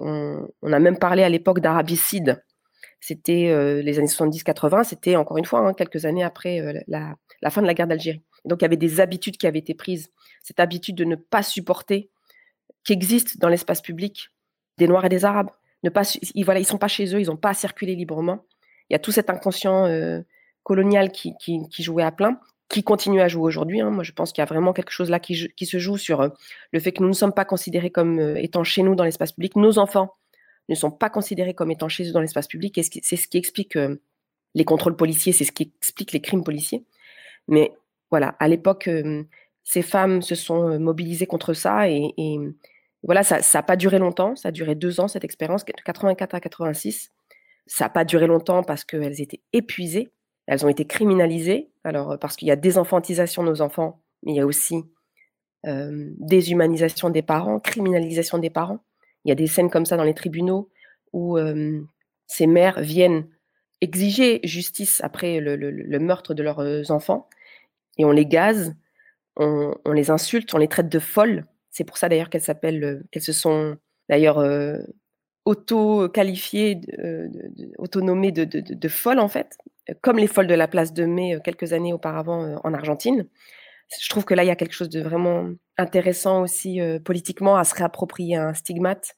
[0.62, 2.42] on, a même parlé à l'époque d'arabicide.
[3.00, 7.50] C'était euh, les années 70-80, c'était encore une fois hein, quelques années après euh, la,
[7.50, 8.22] fin de la guerre d'Algérie.
[8.44, 10.10] Donc il y avait des habitudes qui avaient été prises.
[10.42, 12.10] Cette habitude de ne pas supporter,
[12.84, 14.30] qui existe dans l'espace public,
[14.78, 15.50] des Noirs et des Arabes
[15.82, 16.02] ne pas,
[16.34, 18.46] ils, voilà, ils sont pas chez eux, ils n'ont pas à circuler librement.
[18.88, 19.88] Il y a tout cet inconscient
[20.62, 21.34] colonial qui,
[21.78, 23.80] jouait à plein, qui continue à jouer aujourd'hui.
[23.80, 23.90] Hein.
[23.90, 26.28] Moi, je pense qu'il y a vraiment quelque chose là qui, se joue sur euh,
[26.72, 29.32] le fait que nous ne sommes pas considérés comme euh, étant chez nous dans l'espace
[29.32, 29.56] public.
[29.56, 30.14] Nos enfants
[30.68, 32.78] ne sont pas considérés comme étant chez eux dans l'espace public.
[32.82, 34.00] C'est ce qui explique euh,
[34.54, 36.84] les contrôles policiers, c'est ce qui explique les crimes policiers.
[37.46, 37.72] Mais
[38.10, 38.88] voilà, à l'époque,
[39.62, 42.38] ces femmes se sont mobilisées contre ça et, et
[43.02, 46.34] voilà, ça n'a pas duré longtemps, ça a duré deux ans cette expérience, de 84
[46.34, 47.12] à 86.
[47.66, 50.10] Ça n'a pas duré longtemps parce qu'elles étaient épuisées,
[50.46, 54.36] elles ont été criminalisées, alors parce qu'il y a désenfantisation de nos enfants, mais il
[54.36, 54.84] y a aussi
[55.66, 58.80] euh, déshumanisation des parents, criminalisation des parents.
[59.24, 60.70] Il y a des scènes comme ça dans les tribunaux
[61.12, 61.80] où euh,
[62.26, 63.26] ces mères viennent
[63.80, 67.28] exiger justice après le, meurtre de leurs enfants
[67.98, 68.74] et on les gaze,
[69.36, 71.44] on, les insulte, on les traite de folles.
[71.70, 73.76] C'est pour ça d'ailleurs qu'elles s'appellent, euh, qu'elles se sont
[74.08, 74.78] d'ailleurs euh,
[75.44, 77.28] auto-qualifiées, euh,
[77.78, 79.58] autonomées de, de, folles en fait,
[80.00, 83.26] comme les folles de la place de mai euh, quelques années auparavant euh, en Argentine.
[84.00, 87.56] Je trouve que là, il y a quelque chose de vraiment intéressant aussi euh, politiquement
[87.56, 89.14] à se réapproprier un stigmate.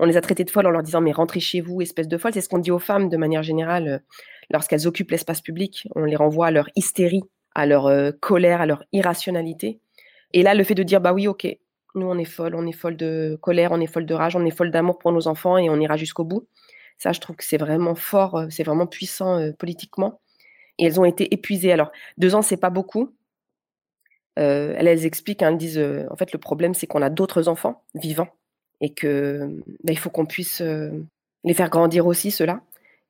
[0.00, 2.18] On les a traitées de folles en leur disant mais rentrez chez vous, espèce de
[2.18, 2.32] folle.
[2.34, 4.02] C'est ce qu'on dit aux femmes de manière générale
[4.50, 5.86] lorsqu'elles occupent l'espace public.
[5.94, 7.22] On les renvoie à leur hystérie,
[7.54, 9.78] à leur colère, à leur irrationalité.
[10.32, 11.46] Et là, le fait de dire bah oui, ok,
[11.94, 14.44] nous, on est folle, on est folle de colère, on est folle de rage, on
[14.44, 16.48] est folle d'amour pour nos enfants et on ira jusqu'au bout.
[16.98, 20.20] Ça, je trouve que c'est vraiment fort, c'est vraiment puissant politiquement.
[20.78, 21.72] Et elles ont été épuisées.
[21.72, 23.14] Alors, deux ans, c'est pas beaucoup.
[24.36, 28.28] Elles, expliquent, hein, elles disent, en fait, le problème, c'est qu'on a d'autres enfants vivants
[28.80, 29.48] et que
[29.84, 32.62] bah, il faut qu'on puisse les faire grandir aussi, ceux-là.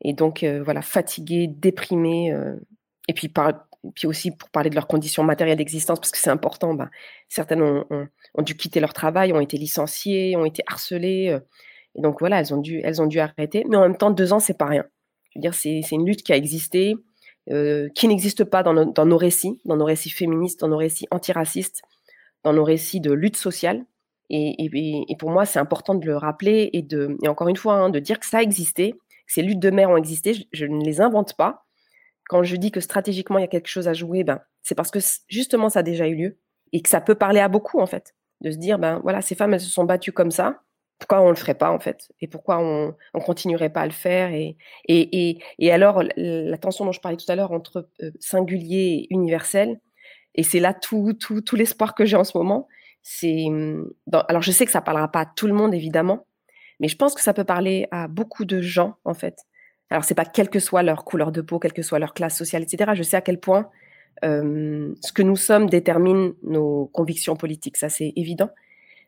[0.02, 2.34] Et donc, voilà, fatiguées, déprimées.
[3.08, 3.32] et puis,
[3.94, 6.90] puis aussi pour parler de leurs conditions matérielles d'existence, parce que c'est important, bah,
[7.28, 8.08] certaines ont,
[8.42, 11.38] dû quitter leur travail, ont été licenciées, ont été harcelées.
[11.96, 13.64] Et donc voilà, elles ont dû, elles ont dû arrêter.
[13.68, 14.84] Mais en même temps, deux ans, c'est pas rien.
[15.30, 16.94] Je veux dire, c'est une lutte qui a existé,
[17.50, 20.76] euh, qui n'existe pas dans, no, dans nos récits, dans nos récits féministes, dans nos
[20.76, 21.82] récits antiracistes,
[22.42, 23.84] dans nos récits de lutte sociale.
[24.30, 24.68] Et,
[25.18, 27.98] pour moi, c'est important de le rappeler et, de, et encore une fois, hein, de
[27.98, 30.34] dire que ça a existé, que ces luttes de mères ont existé.
[30.34, 31.64] Je, je ne les invente pas
[32.28, 34.90] quand je dis que stratégiquement il y a quelque chose à jouer, ben, c'est parce
[34.90, 36.38] que justement ça a déjà eu lieu
[36.72, 39.34] et que ça peut parler à beaucoup en fait, de se dire ben voilà ces
[39.34, 40.60] femmes elles se sont battues comme ça,
[41.06, 43.92] pourquoi on le ferait pas en fait et pourquoi on, on continuerait pas à le
[43.92, 44.56] faire et
[44.88, 49.14] et, et, alors la tension dont je parlais tout à l'heure entre euh, singulier et
[49.14, 49.80] universel
[50.34, 52.68] et c'est là tout tout, tout l'espoir que j'ai en ce moment
[53.02, 53.46] c'est
[54.28, 56.26] alors je sais que ça parlera pas à tout le monde évidemment
[56.80, 59.36] mais je pense que ça peut parler à beaucoup de gens en fait
[59.90, 62.36] alors, c'est pas quelle que soit leur couleur de peau, quelle que soit leur classe
[62.36, 62.92] sociale, etc.
[62.94, 63.70] Je sais à quel point
[64.24, 68.50] euh, ce que nous sommes détermine nos convictions politiques, ça c'est évident.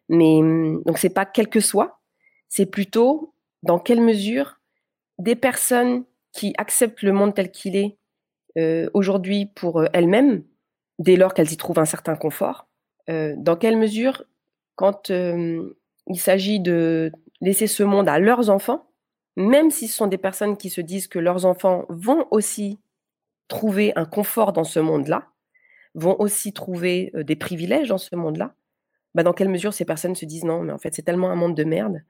[0.09, 0.41] Mais
[0.85, 2.01] donc c'est pas quel que soit,
[2.49, 4.61] c'est plutôt dans quelle mesure
[5.19, 7.97] des personnes qui acceptent le monde tel qu'il est
[8.59, 10.43] euh, aujourd'hui pour euh, elles-mêmes,
[10.99, 12.69] dès lors qu'elles y trouvent un certain confort,
[13.11, 14.25] euh, dans quelle mesure,
[14.77, 18.87] quand il s'agit de laisser ce monde à leurs enfants,
[19.37, 22.79] même si ce sont des personnes qui se disent que leurs enfants vont aussi
[23.49, 25.29] trouver un confort dans ce monde-là,
[25.95, 28.55] vont aussi trouver des privilèges dans ce monde-là,
[29.17, 31.35] bah dans quelle mesure ces personnes se disent non, mais en fait c'est tellement un
[31.35, 32.03] monde de merde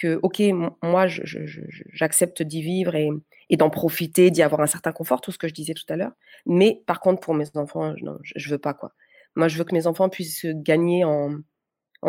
[0.00, 0.42] que, ok,
[0.82, 5.46] moi, j'accepte d'y vivre et, d'en profiter, d'y avoir un certain confort, tout ce que
[5.46, 6.12] je disais tout à l'heure.
[6.46, 8.92] Mais par contre, pour mes enfants, non, je, ne veux pas quoi.
[9.36, 11.34] Moi, je veux que mes enfants puissent gagner en,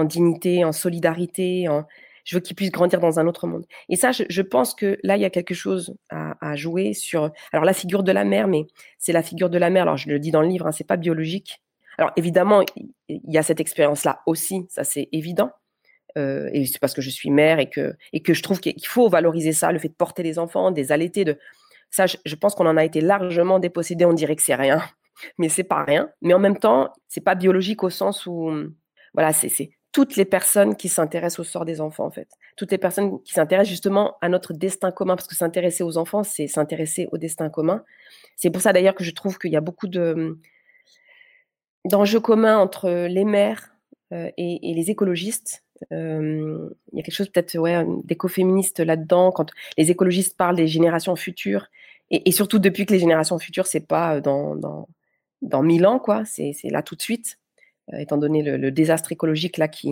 [0.05, 1.67] dignité, en solidarité,
[2.23, 3.65] je veux qu'ils puissent grandir dans un autre monde.
[3.89, 7.29] Et ça, je, pense que là, il y a quelque chose à, jouer sur.
[7.51, 8.65] Alors, la figure de la mère, mais
[8.97, 9.83] c'est la figure de la mère.
[9.83, 11.61] Alors, je le dis dans le livre, hein, c'est pas biologique.
[12.01, 15.51] Alors, évidemment, il y a cette expérience-là aussi, ça c'est évident.
[16.17, 18.87] Euh, et c'est parce que je suis mère et que, et que je trouve qu'il
[18.87, 21.25] faut valoriser ça, le fait de porter les enfants, des allaités.
[21.25, 21.37] De...
[21.91, 24.03] Ça, je, pense qu'on en a été largement dépossédé.
[24.03, 24.81] On dirait que c'est rien,
[25.37, 26.09] mais c'est pas rien.
[26.23, 28.51] Mais en même temps, c'est pas biologique au sens où,
[29.13, 32.29] voilà, c'est toutes les personnes qui s'intéressent au sort des enfants, en fait.
[32.57, 36.23] Toutes les personnes qui s'intéressent justement à notre destin commun, parce que s'intéresser aux enfants,
[36.23, 37.83] c'est s'intéresser au destin commun.
[38.37, 40.39] C'est pour ça d'ailleurs que je trouve qu'il y a beaucoup de
[41.86, 43.76] d'enjeux communs entre les mères
[44.13, 49.89] euh, et, les écologistes il y a quelque chose peut-être ouais, d'écoféministe là-dedans, quand les
[49.89, 51.70] écologistes parlent des générations futures,
[52.12, 54.88] et, surtout depuis que les générations futures, c'est pas dans, dans,
[55.41, 57.39] dans 1000 ans, quoi, c'est là tout de suite,
[57.94, 59.89] étant donné le, désastre écologique là qui,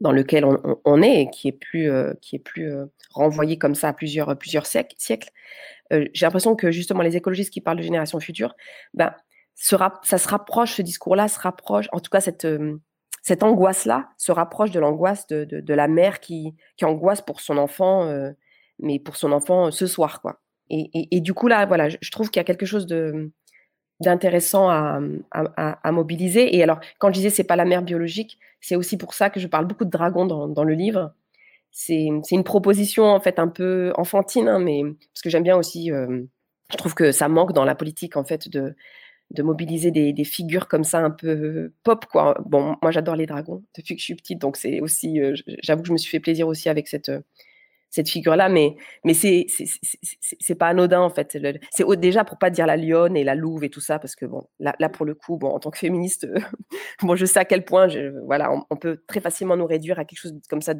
[0.00, 2.72] dans lequel on, est et qui est plus, qui est plus
[3.10, 5.30] renvoyé comme ça à plusieurs, plusieurs siècles.
[5.90, 8.54] J'ai l'impression que justement les écologistes qui parlent de générations futures,
[8.94, 9.14] ben,
[9.56, 12.46] ça se rapproche, ce discours-là se rapproche, en tout cas cette,
[13.26, 18.06] cette angoisse-là se rapproche de l'angoisse de, la mère qui, qui angoisse pour son enfant,
[18.06, 18.30] euh,
[18.78, 20.38] mais pour son enfant euh, ce soir, quoi.
[20.70, 23.32] Et, du coup, là, voilà, je, trouve qu'il y a quelque chose de
[23.98, 26.56] d'intéressant à, mobiliser.
[26.56, 29.40] Et alors, quand je disais c'est pas la mère biologique, c'est aussi pour ça que
[29.40, 31.12] je parle beaucoup de dragons dans, le livre.
[31.72, 35.90] C'est une proposition en fait un peu enfantine, hein, mais parce que j'aime bien aussi.
[35.90, 36.22] Euh,
[36.70, 38.76] je trouve que ça manque dans la politique en fait de
[39.30, 42.36] de mobiliser des, figures comme ça un peu pop quoi.
[42.46, 45.82] Bon, moi j'adore les dragons depuis que je suis petite, donc c'est aussi, euh, j'avoue
[45.82, 47.20] que je me suis fait plaisir aussi avec cette euh,
[47.90, 49.46] cette figure là, mais mais c'est
[50.20, 51.38] c'est pas anodin en fait.
[51.70, 54.26] C'est déjà pour pas dire la lionne et la louve et tout ça, parce que
[54.26, 56.26] bon là, là pour le coup, bon en tant que féministe,
[57.02, 57.88] bon je sais à quel point
[58.24, 60.74] voilà on, peut très facilement nous réduire à quelque chose comme ça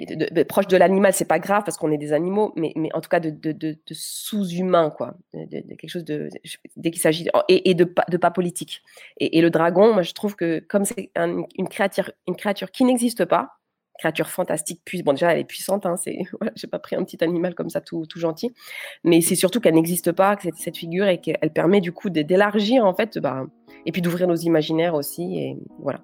[0.00, 3.00] de, proche de l'animal, c'est pas grave parce qu'on est des animaux, mais, mais en
[3.00, 5.14] tout cas de, de sous-humain, quoi.
[5.34, 6.28] De, quelque chose de.
[6.76, 7.28] Dès qu'il s'agit.
[7.48, 8.82] Et, et, de, de pas politique.
[9.18, 13.24] Et, le dragon, moi, je trouve que comme c'est une, créature, une créature qui n'existe
[13.24, 13.58] pas,
[13.98, 16.18] créature fantastique, puis bon, déjà, elle est puissante, hein, c'est,
[16.56, 18.52] j'ai pas pris un petit animal comme ça tout, tout gentil,
[19.04, 22.10] mais c'est surtout qu'elle n'existe pas, que cette, cette figure, et qu'elle permet du coup
[22.10, 23.46] d'élargir, en fait, bah,
[23.86, 26.00] et puis d'ouvrir nos imaginaires aussi, et voilà.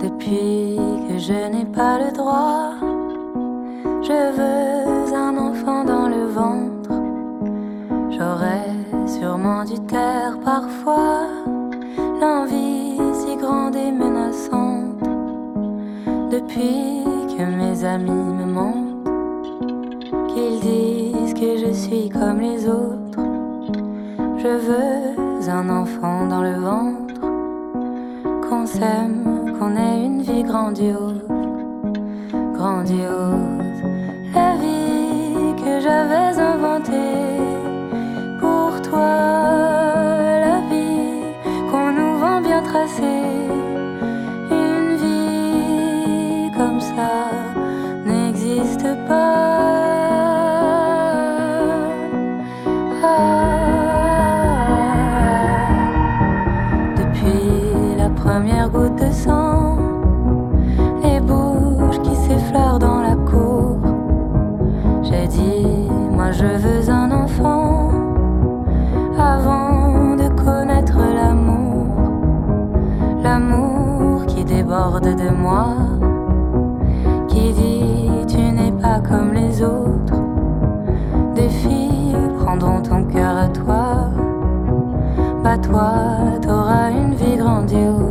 [0.00, 0.76] Depuis
[1.08, 2.87] que je n'ai pas le droit,
[4.02, 6.92] je veux un enfant dans le ventre.
[8.10, 8.70] J'aurais
[9.06, 11.26] sûrement dû taire parfois
[12.20, 15.02] l'envie si grande et menaçante.
[16.30, 17.04] Depuis
[17.36, 19.08] que mes amis me mentent,
[20.28, 23.20] qu'ils disent que je suis comme les autres,
[24.38, 25.18] je veux
[25.50, 27.20] un enfant dans le ventre
[28.48, 31.24] qu'on s'aime, qu'on ait une vie grandiose,
[32.54, 33.57] grandiose.
[36.90, 37.27] J'avais
[77.28, 80.20] qui dit tu n'es pas comme les autres.
[81.34, 84.10] Des filles prendront ton cœur à toi.
[85.42, 85.92] Bah toi,
[86.42, 88.07] t'auras une vie grandiose.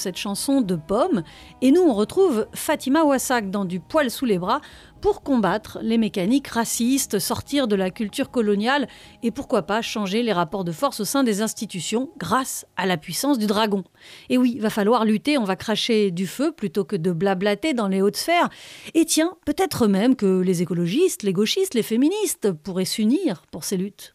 [0.00, 1.22] Cette chanson de Pomme.
[1.62, 4.60] Et nous, on retrouve Fatima Wassak dans Du poil sous les bras
[5.00, 8.88] pour combattre les mécaniques racistes, sortir de la culture coloniale
[9.22, 12.96] et pourquoi pas changer les rapports de force au sein des institutions grâce à la
[12.96, 13.84] puissance du dragon.
[14.28, 17.88] Et oui, va falloir lutter, on va cracher du feu plutôt que de blablater dans
[17.88, 18.48] les hautes sphères.
[18.94, 23.76] Et tiens, peut-être même que les écologistes, les gauchistes, les féministes pourraient s'unir pour ces
[23.76, 24.14] luttes.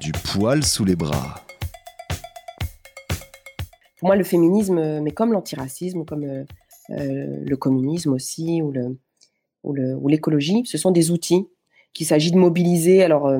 [0.00, 1.44] Du poil sous les bras.
[4.04, 6.44] Pour moi, le féminisme, euh, mais comme l'antiracisme, comme euh,
[6.90, 8.98] euh, le communisme aussi, ou le
[9.62, 11.48] ou l'écologie, ce sont des outils
[11.94, 13.34] qu'il s'agit de mobiliser, alors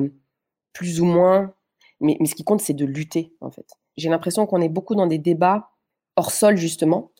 [0.73, 1.53] plus ou moins,
[1.99, 3.67] mais, ce qui compte, c'est de lutter, en fait.
[3.95, 5.69] J'ai l'impression qu'on est beaucoup dans des débats
[6.15, 7.11] hors sol, justement,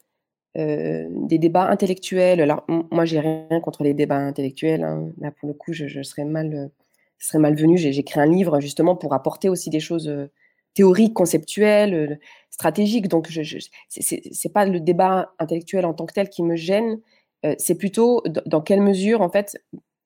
[0.56, 2.42] des débats intellectuels.
[2.42, 4.84] Alors, moi, j'ai rien contre les débats intellectuels.
[4.84, 5.12] hein.
[5.20, 6.72] Là, pour le coup, je, serais mal,
[7.20, 7.78] serais malvenue.
[7.78, 10.12] J'ai écrit un livre, justement, pour apporter aussi des choses
[10.76, 12.16] théoriques, conceptuelles, euh,
[12.52, 13.08] stratégiques.
[13.10, 13.58] Donc, je, je,
[13.90, 17.00] c'est- pas le débat intellectuel en tant que tel qui me gêne.
[17.46, 19.58] euh, c'est plutôt dans quelle mesure, en fait,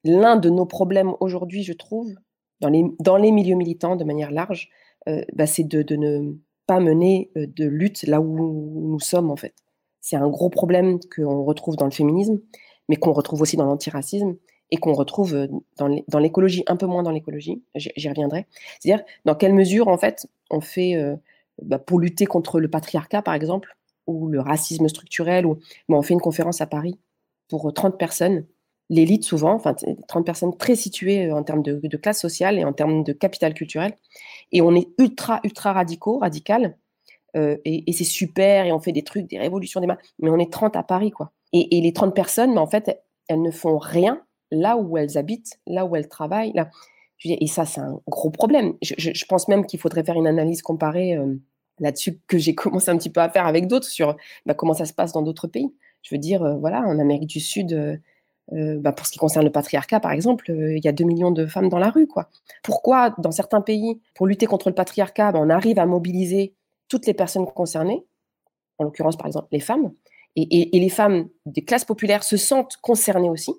[0.04, 2.14] l'un de nos problèmes aujourd'hui, je trouve,
[2.62, 4.70] dans les, milieux militants de manière large,
[5.08, 6.34] euh, bah, c'est de, de ne
[6.68, 8.38] pas mener de lutte là où
[8.92, 9.54] nous sommes, en fait.
[10.02, 12.40] C'est un gros problème qu'on retrouve dans le féminisme,
[12.90, 14.36] mais qu'on retrouve aussi dans l'antiracisme
[14.72, 18.46] et qu'on retrouve dans l'é- dans l'écologie, un peu moins dans l'écologie, j'y reviendrai.
[18.80, 20.96] C'est-à-dire, dans quelle mesure, en fait, on fait,
[21.62, 26.14] bah, pour lutter contre le patriarcat, par exemple, ou le racisme structurel, ou on fait
[26.14, 27.00] une conférence à Paris
[27.48, 28.46] pour euh, 30 personnes,
[28.90, 32.74] l'élite souvent, enfin t- 30 personnes très situées en termes de, classe sociale et en
[32.74, 33.94] termes de capital culturel,
[34.52, 36.76] et on est ultra, ultra radicaux, radical,
[37.36, 40.52] et, c'est super, et on fait des trucs, des révolutions, des ma- mais on est
[40.52, 41.32] 30 à Paris, quoi.
[41.54, 45.16] Et, et les 30 personnes, mais en fait, elles ne font rien là où elles
[45.16, 46.72] habitent, là où elles travaillent, là.
[47.26, 48.76] Et ça, c'est un gros problème.
[48.82, 51.36] Je, pense même qu'il faudrait faire une analyse comparée euh,
[51.80, 54.86] là-dessus que j'ai commencé un petit peu à faire avec d'autres sur bah, comment ça
[54.86, 55.74] se passe dans d'autres pays.
[56.02, 59.46] Je veux dire, euh, voilà, en Amérique du Sud, euh, bah, pour ce qui concerne
[59.46, 62.30] le patriarcat, par exemple, il y a 2 millions de femmes dans la rue, quoi.
[62.64, 66.56] Pourquoi, dans certains pays, pour lutter contre le patriarcat, bah, on arrive à mobiliser
[66.88, 68.06] toutes les personnes concernées,
[68.78, 69.92] en l'occurrence, par exemple, les femmes,
[70.36, 73.54] et les femmes des classes populaires se sentent concernées aussi,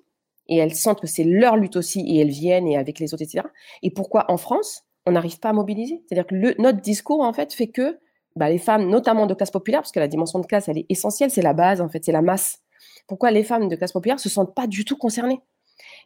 [0.47, 3.23] et elles sentent que c'est leur lutte aussi, et elles viennent, et avec les autres,
[3.23, 3.45] etc.
[3.83, 6.03] Et pourquoi, en France, on n'arrive pas à mobiliser?
[6.05, 7.99] C'est-à-dire que notre discours, en fait, fait que
[8.35, 10.85] bah, les femmes, notamment de classe populaire, parce que la dimension de classe, elle est
[10.89, 12.59] essentielle, c'est la base, en fait, c'est la masse.
[13.07, 15.41] Pourquoi les femmes de classe populaire se sentent pas du tout concernées?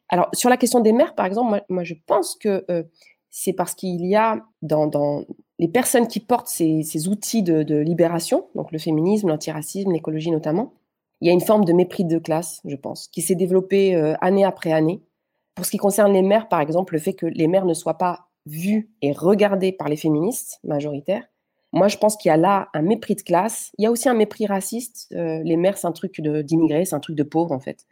[0.09, 2.83] Alors, sur la question des mères, par exemple, moi, je pense que euh,
[3.29, 5.23] c'est parce qu'il y a dans,
[5.59, 10.73] les personnes qui portent ces, outils de libération, donc le féminisme, l'antiracisme, l'écologie notamment,
[11.21, 14.15] il y a une forme de mépris de classe, je pense, qui s'est développée euh,
[14.21, 15.01] année après année.
[15.55, 17.97] Pour ce qui concerne les mères, par exemple, le fait que les mères ne soient
[17.97, 21.23] pas vues et regardées par les féministes majoritaires,
[21.71, 23.71] moi, je pense qu'il y a là un mépris de classe.
[23.77, 25.07] Il y a aussi un mépris raciste.
[25.13, 27.85] Euh, les mères, c'est un truc d'immigrés, c'est un truc de pauvres, en fait.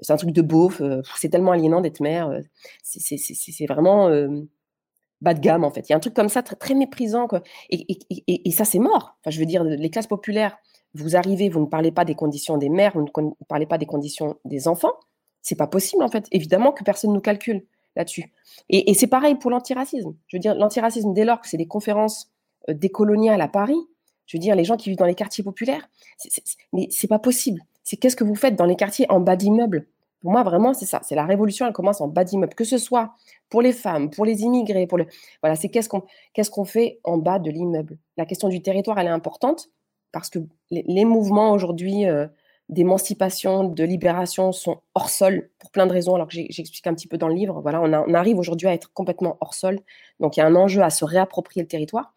[0.00, 0.80] C'est un truc de beauf.
[0.80, 2.40] euh, c'est tellement aliénant d'être mère.
[2.82, 4.08] c'est- vraiment
[5.20, 5.88] bas de gamme, en fait.
[5.88, 7.28] Il y a un truc comme ça, très, méprisant.
[7.70, 7.86] Et-
[8.48, 9.16] et ça, c'est mort.
[9.20, 10.58] Enfin, je veux dire, les classes populaires,
[10.94, 13.86] vous arrivez, vous ne parlez pas des conditions des mères, vous ne parlez pas des
[13.86, 14.92] conditions des enfants.
[15.40, 16.26] C'est pas possible, en fait.
[16.30, 17.64] Évidemment que personne ne nous calcule
[17.96, 18.32] là-dessus.
[18.68, 20.14] Et, c'est pareil pour l'antiracisme.
[20.28, 22.30] Je veux dire, l'antiracisme, dès lors que c'est des conférences
[22.68, 23.78] euh, décoloniales à Paris,
[24.26, 26.86] je veux dire, les gens qui vivent dans les quartiers populaires, c'est- c'est- c'est- mais
[26.90, 27.62] c'est pas possible.
[27.82, 29.88] C'est qu'est-ce que vous faites dans les quartiers en bas d'immeubles?
[30.20, 31.00] Pour moi, vraiment, c'est ça.
[31.02, 32.54] C'est la révolution, elle commence en bas d'immeubles.
[32.54, 33.14] Que ce soit
[33.48, 35.06] pour les femmes, pour les immigrés, pour le...
[35.42, 37.98] Voilà, c'est qu'est-ce qu'on qu'est-ce qu'on fait en bas de l'immeuble?
[38.16, 39.68] La question du territoire, elle est importante
[40.12, 40.38] parce que
[40.70, 42.26] les, mouvements aujourd'hui euh,
[42.68, 47.08] d'émancipation, de libération sont hors sol pour plein de raisons, alors que j'explique un petit
[47.08, 47.60] peu dans le livre.
[47.60, 49.80] Voilà, on, on arrive aujourd'hui à être complètement hors sol.
[50.20, 52.14] Donc, il y a un enjeu à se réapproprier le territoire.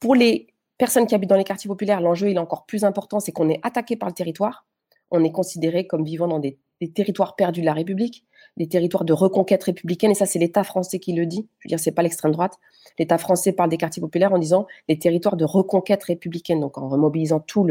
[0.00, 0.48] Pour les
[0.78, 3.60] personnes qui habitent dans les quartiers populaires, l'enjeu est encore plus important, c'est qu'on est
[3.62, 4.66] attaqué par le territoire.
[5.10, 8.24] On est considéré comme vivant dans des, des territoires perdus de la République,
[8.56, 11.48] des territoires de reconquête républicaine, et ça, c'est l'État français qui le dit.
[11.60, 12.54] Je veux dire, c'est pas l'extrême droite.
[12.98, 16.88] L'État français parle des quartiers populaires en disant les territoires de reconquête républicaine, donc en
[16.88, 17.66] remobilisant tout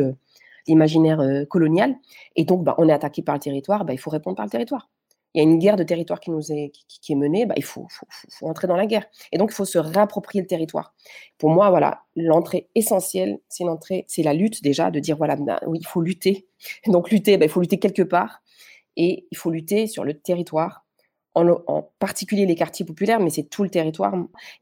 [0.68, 1.96] l'imaginaire euh, colonial.
[2.36, 4.52] Et donc, bah, on est attaqué par le territoire, bah, il faut répondre par le
[4.52, 4.90] territoire.
[5.34, 7.64] Il y a une guerre de territoire qui nous est, qui, est menée, bah, il
[7.64, 7.86] faut-
[8.30, 9.06] faut entrer dans la guerre.
[9.32, 10.96] Et donc, il faut se réapproprier le territoire.
[11.38, 15.60] Pour moi, voilà, l'entrée essentielle, c'est l'entrée, c'est la lutte déjà, de dire, voilà, bah,
[15.68, 16.48] oui, il faut lutter.
[16.88, 18.42] Donc, lutter, bah, il faut lutter quelque part.
[18.98, 20.84] Et il faut lutter sur le territoire
[21.36, 24.14] en, particulier les quartiers populaires, mais c'est tout le territoire.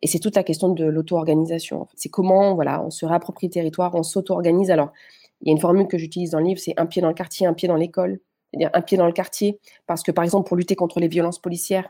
[0.02, 1.88] Et c'est toute la question de l'auto-organisation.
[1.96, 4.70] C'est comment voilà, on se réapproprie le territoire, on s'auto-organise.
[4.72, 4.92] Alors,
[5.42, 7.14] il y a une formule que j'utilise dans le livre, c'est un pied dans le
[7.14, 8.20] quartier, un pied dans l'école.
[8.52, 11.40] C'est-à-dire un pied dans le quartier, parce que par exemple, pour lutter contre les violences
[11.40, 11.90] policières,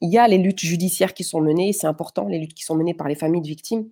[0.00, 2.74] il y a les luttes judiciaires qui sont menées, c'est important, les luttes qui sont
[2.74, 3.88] menées par les familles de victimes.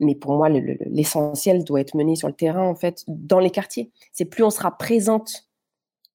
[0.00, 3.90] Mais pour moi, l'essentiel doit être mené sur le terrain, en fait, dans les quartiers.
[4.12, 5.47] C'est plus on sera présente,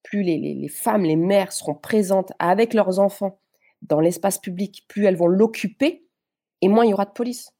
[0.04, 3.40] plus les femmes, les mères seront présentes avec leurs enfants
[3.82, 6.06] dans l'espace public, plus elles vont l'occuper
[6.60, 7.50] et moins il y aura de police.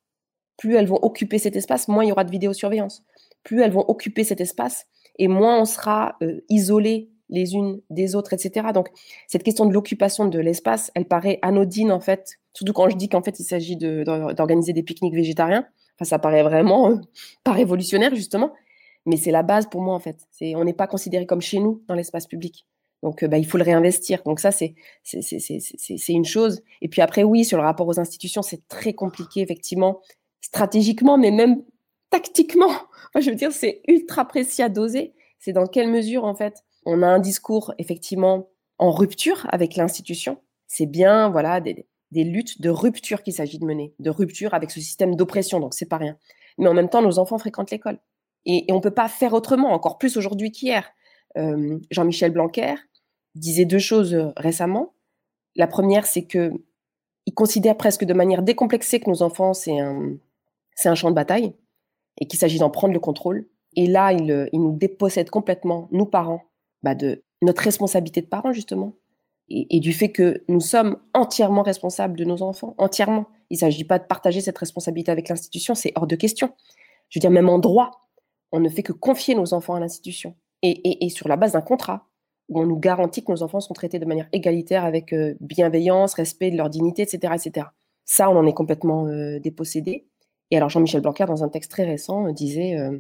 [0.56, 3.04] Plus elles vont occuper cet espace, moins il y aura de vidéosurveillance.
[3.42, 4.86] Plus elles vont occuper cet espace
[5.18, 8.68] et moins on sera euh, isolés les unes des autres, etc.
[8.72, 8.88] Donc,
[9.26, 13.08] cette question de l'occupation de l'espace, elle paraît anodine, en fait, surtout quand je dis
[13.08, 15.66] qu'en fait, il s'agit d'organiser des pique-niques végétariens.
[15.96, 16.96] Enfin, ça paraît vraiment euh,
[17.42, 18.52] pas révolutionnaire, justement,
[19.06, 20.26] mais c'est la base pour moi, en fait.
[20.40, 22.66] On n'est pas considéré comme chez nous dans l'espace public.
[23.02, 24.22] Donc, euh, bah, il faut le réinvestir.
[24.24, 24.74] Donc, ça, c'est
[26.08, 26.62] une chose.
[26.80, 30.00] Et puis après, oui, sur le rapport aux institutions, c'est très compliqué, effectivement,
[30.40, 31.62] stratégiquement, mais même
[32.10, 32.72] tactiquement.
[33.20, 35.12] je veux dire, c'est ultra précis à doser.
[35.38, 38.48] C'est dans quelle mesure, en fait, on a un discours, effectivement,
[38.78, 40.40] en rupture avec l'institution.
[40.66, 44.80] C'est bien, voilà, des, luttes de rupture qu'il s'agit de mener, de rupture avec ce
[44.80, 45.60] système d'oppression.
[45.60, 46.16] Donc, c'est pas rien.
[46.56, 47.98] Mais en même temps, nos enfants fréquentent l'école.
[48.46, 50.90] Et, on ne peut pas faire autrement, encore plus aujourd'hui qu'hier.
[51.36, 52.74] Euh, Jean-Michel Blanquer,
[53.34, 54.94] disait deux choses euh, récemment.
[55.56, 56.52] La première, c'est que
[57.26, 60.16] il considère presque de manière décomplexée que nos enfants, c'est un,
[60.74, 61.54] c'est un champ de bataille
[62.20, 63.48] et qu'il s'agit d'en prendre le contrôle.
[63.76, 66.42] Et là, il, euh, nous dépossède complètement, nous parents,
[66.82, 68.92] bah de notre responsabilité de parents, justement,
[69.48, 73.26] et, et, du fait que nous sommes entièrement responsables de nos enfants, entièrement.
[73.50, 76.52] Il ne s'agit pas de partager cette responsabilité avec l'institution, c'est hors de question.
[77.10, 78.04] Je veux dire, même en droit,
[78.54, 82.06] on ne fait que confier nos enfants à l'institution, et, sur la base d'un contrat
[82.48, 86.14] où on nous garantit que nos enfants sont traités de manière égalitaire avec euh, bienveillance,
[86.14, 87.66] respect de leur dignité, etc., etc.
[88.04, 90.06] Ça, on en est complètement euh, dépossédé.
[90.52, 92.98] Et alors Jean-Michel Blanquer, dans un texte très récent, disait euh,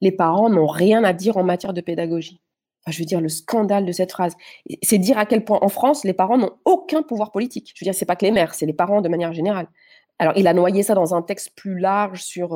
[0.00, 2.40] Les parents n'ont rien à dire en matière de pédagogie.
[2.82, 4.36] Enfin, je veux dire, le scandale de cette phrase.
[4.82, 7.72] C'est dire à quel point en France, les parents n'ont aucun pouvoir politique.
[7.74, 9.68] Je veux dire, c'est pas que les mères, c'est les parents de manière générale.
[10.18, 12.54] Alors, il a noyé ça dans un texte plus large sur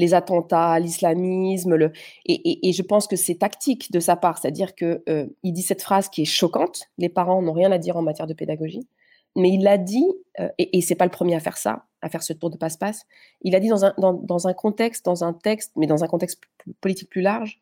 [0.00, 1.76] les attentats, l'islamisme.
[1.76, 1.92] Le...
[2.26, 6.08] Et, je pense que c'est tactique de sa part, c'est-à-dire qu'il euh, dit cette phrase
[6.08, 6.84] qui est choquante.
[6.98, 8.88] Les parents n'ont rien à dire en matière de pédagogie,
[9.36, 10.06] mais il l'a dit,
[10.40, 12.56] euh, et, et c'est pas le premier à faire ça, à faire ce tour de
[12.56, 13.06] passe-passe.
[13.42, 16.40] Il a dit dans un, dans, un contexte, dans un texte, mais dans un contexte
[16.80, 17.60] politique plus large,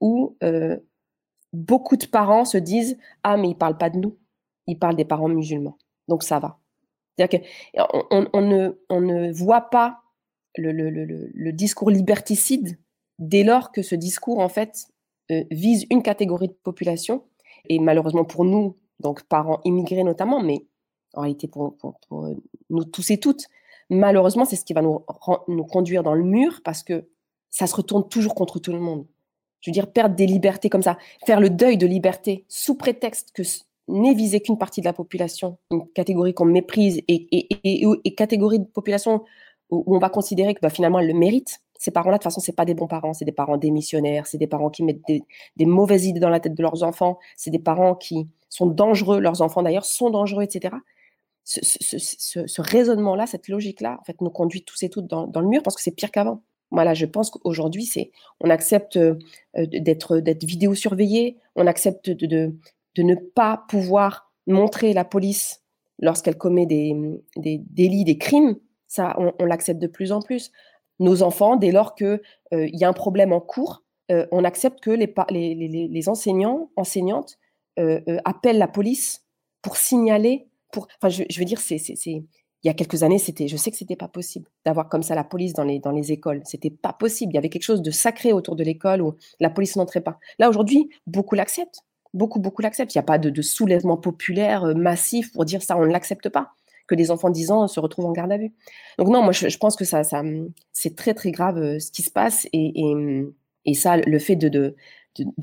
[0.00, 0.78] où euh,
[1.52, 4.16] beaucoup de parents se disent ah mais il parle pas de nous,
[4.66, 5.76] il parle des parents musulmans,
[6.08, 6.58] donc ça va.
[7.16, 7.40] C'est-à-dire
[8.10, 9.99] qu'on on ne, on ne voit pas
[10.56, 12.78] le, discours liberticide
[13.18, 14.86] dès lors que ce discours, en fait,
[15.30, 17.24] euh, vise une catégorie de population.
[17.68, 20.64] Et malheureusement pour nous, donc parents immigrés notamment, mais
[21.14, 21.76] en réalité pour,
[22.70, 23.46] nous tous et toutes,
[23.90, 25.04] malheureusement, c'est ce qui va nous,
[25.48, 27.08] nous conduire dans le mur parce que
[27.50, 29.06] ça se retourne toujours contre tout le monde.
[29.60, 30.96] Je veux dire, perdre des libertés comme ça,
[31.26, 33.42] faire le deuil de liberté sous prétexte que
[33.88, 38.60] n'est visé qu'une partie de la population, une catégorie qu'on méprise et, et, et, catégorie
[38.60, 39.24] de population
[39.70, 41.60] où, on va considérer que bah, finalement, elle le mérite.
[41.78, 44.38] Ces parents-là, de toute façon, c'est pas des bons parents, c'est des parents démissionnaires, c'est
[44.38, 47.58] des parents qui mettent des, mauvaises idées dans la tête de leurs enfants, c'est des
[47.58, 50.76] parents qui sont dangereux, leurs enfants d'ailleurs sont dangereux, etc.
[51.44, 55.74] Ce, raisonnement-là, cette logique-là, en fait, nous conduit tous et toutes dans, le mur parce
[55.74, 56.42] que c'est pire qu'avant.
[56.70, 59.16] Voilà, je pense qu'aujourd'hui, c'est, on accepte euh,
[59.56, 62.54] d'être, d'être vidéosurveillé, on accepte de,
[62.98, 65.62] ne pas pouvoir montrer la police
[65.98, 66.94] lorsqu'elle commet des
[67.36, 68.56] délits, des crimes,
[68.90, 70.50] ça, on, l'accepte de plus en plus.
[70.98, 72.20] Nos enfants, dès lors qu'il
[72.52, 77.38] euh, y a un problème en cours, euh, on accepte que les, enseignants, enseignantes
[77.78, 79.24] euh, appellent la police
[79.62, 80.48] pour signaler.
[80.72, 82.24] Pour, enfin, je, veux dire, il
[82.64, 85.24] y a quelques années, c'était, je sais que c'était pas possible d'avoir comme ça la
[85.24, 86.42] police dans les, dans les écoles.
[86.44, 87.32] C'était pas possible.
[87.32, 90.18] Il y avait quelque chose de sacré autour de l'école où la police n'entrait pas.
[90.40, 91.82] Là, aujourd'hui, beaucoup l'acceptent.
[92.12, 92.92] Beaucoup, beaucoup l'acceptent.
[92.96, 96.28] Il n'y a pas de, de, soulèvement populaire massif pour dire ça, on ne l'accepte
[96.28, 96.54] pas
[96.90, 98.52] que les enfants de 10 ans se retrouvent en garde à vue.
[98.98, 100.02] Donc non, moi je, pense que ça,
[100.72, 102.74] c'est très très grave euh, ce qui se passe et,
[103.74, 104.74] ça, le fait de,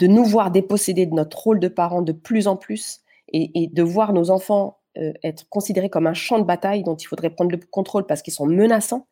[0.01, 4.11] nous voir déposséder de notre rôle de parents de plus en plus et, de voir
[4.11, 7.57] nos enfants euh, être considérés comme un champ de bataille dont il faudrait prendre le
[7.57, 9.07] contrôle parce qu'ils sont menaçants,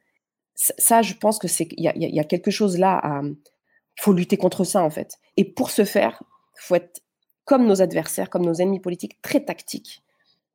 [0.55, 3.21] ça, je pense que c'est il y, a, quelque chose là à
[3.97, 5.19] faut lutter contre ça en fait.
[5.37, 6.21] Et pour ce faire,
[6.57, 7.01] faut être
[7.45, 10.04] comme nos adversaires, comme nos ennemis politiques, très tactiques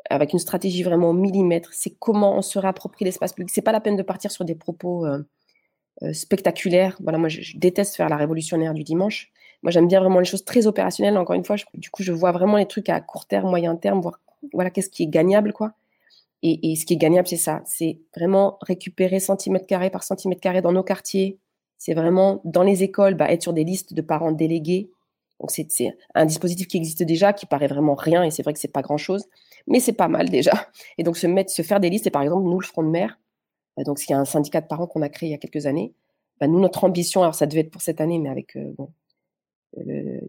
[0.09, 1.71] avec une stratégie vraiment au millimètre.
[1.73, 3.51] C'est comment on se réapproprie l'espace public.
[3.53, 5.19] C'est pas la peine de partir sur des propos euh,
[6.03, 6.97] euh, spectaculaires.
[7.03, 9.31] Voilà, moi, je, déteste faire la révolutionnaire du dimanche.
[9.63, 11.19] Moi, j'aime bien vraiment les choses très opérationnelles.
[11.19, 14.01] Encore une fois, du coup, je vois vraiment les trucs à court terme, moyen terme,
[14.01, 14.21] voir
[14.55, 15.73] voilà qu'est-ce qui est gagnable, quoi.
[16.43, 17.61] Et, et ce qui est gagnable, c'est ça.
[17.67, 21.39] C'est vraiment récupérer centimètre carré par centimètre carré dans nos quartiers.
[21.77, 24.91] C'est vraiment dans les écoles, bah, être sur des listes de parents délégués.
[25.41, 25.67] Donc c'est
[26.15, 28.83] un dispositif qui existe déjà, qui paraît vraiment rien, et c'est vrai que c'est pas
[28.83, 29.25] grand chose,
[29.67, 30.53] mais c'est pas mal déjà.
[30.99, 32.89] Et donc se mettre, se faire des listes, et par exemple nous le Front de
[32.89, 33.19] Mer,
[33.77, 35.95] bah, donc c'est un syndicat de parents qu'on a créé il y a quelques années.
[36.41, 38.91] Bah, nous notre ambition, alors ça devait être pour cette année, mais avec euh, bon,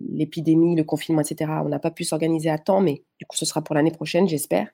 [0.02, 1.52] l'épidémie, le confinement, etc.
[1.64, 4.28] On n'a pas pu s'organiser à temps, mais du coup, ce sera pour l'année prochaine,
[4.28, 4.70] j'espère.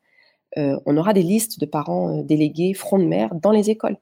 [0.57, 3.97] Euh, on aura des listes de parents euh, délégués front de mer dans les écoles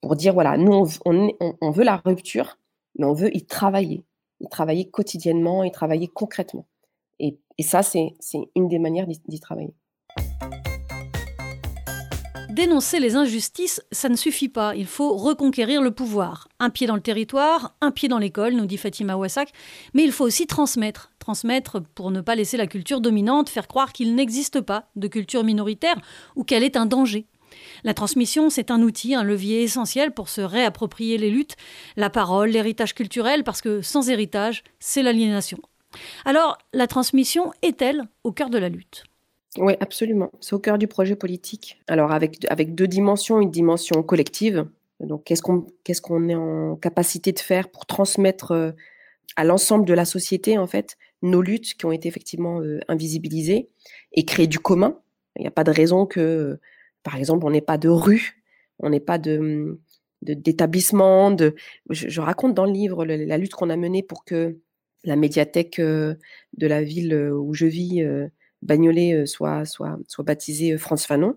[0.00, 2.58] pour dire voilà, nous, on, veut la rupture,
[2.98, 4.04] mais on veut y travailler,
[4.40, 6.66] y travailler quotidiennement, y travailler concrètement.
[7.18, 8.14] Et, et ça, c'est
[8.54, 9.74] une des manières d'y travailler.
[12.58, 14.74] Dénoncer les injustices, ça ne suffit pas.
[14.74, 16.48] Il faut reconquérir le pouvoir.
[16.58, 19.52] Un pied dans le territoire, un pied dans l'école, nous dit Fatima Wassak.
[19.94, 21.12] Mais il faut aussi transmettre.
[21.20, 25.44] Transmettre pour ne pas laisser la culture dominante faire croire qu'il n'existe pas de culture
[25.44, 26.00] minoritaire
[26.34, 27.28] ou qu'elle est un danger.
[27.84, 31.56] La transmission, c'est un outil, un levier essentiel pour se réapproprier les luttes,
[31.96, 35.58] la parole, l'héritage culturel, parce que sans héritage, c'est l'aliénation.
[36.24, 39.04] Alors, la transmission est-elle au cœur de la lutte?
[39.56, 40.30] Oui, absolument.
[40.40, 41.80] C'est au cœur du projet politique.
[41.88, 44.66] Alors, avec, avec deux dimensions, une dimension collective.
[45.00, 45.42] Donc, qu'est-ce
[46.02, 48.72] qu'on est en capacité de faire pour transmettre euh,
[49.36, 53.68] à l'ensemble de la société, en fait, nos luttes qui ont été effectivement euh, invisibilisées
[54.12, 54.98] et créer du commun?
[55.36, 56.58] Il n'y a pas de raison que,
[57.02, 58.42] par exemple, on n'ait pas de rue,
[58.78, 59.80] on n'ait pas de
[60.22, 61.30] d'établissement.
[61.30, 61.54] De,
[61.90, 64.58] je, raconte dans le livre la, lutte qu'on a menée pour que
[65.04, 66.16] la médiathèque euh,
[66.56, 68.04] de la ville où je vis
[68.62, 71.36] Bagnolet soit, soit, soit baptisé France Fanon,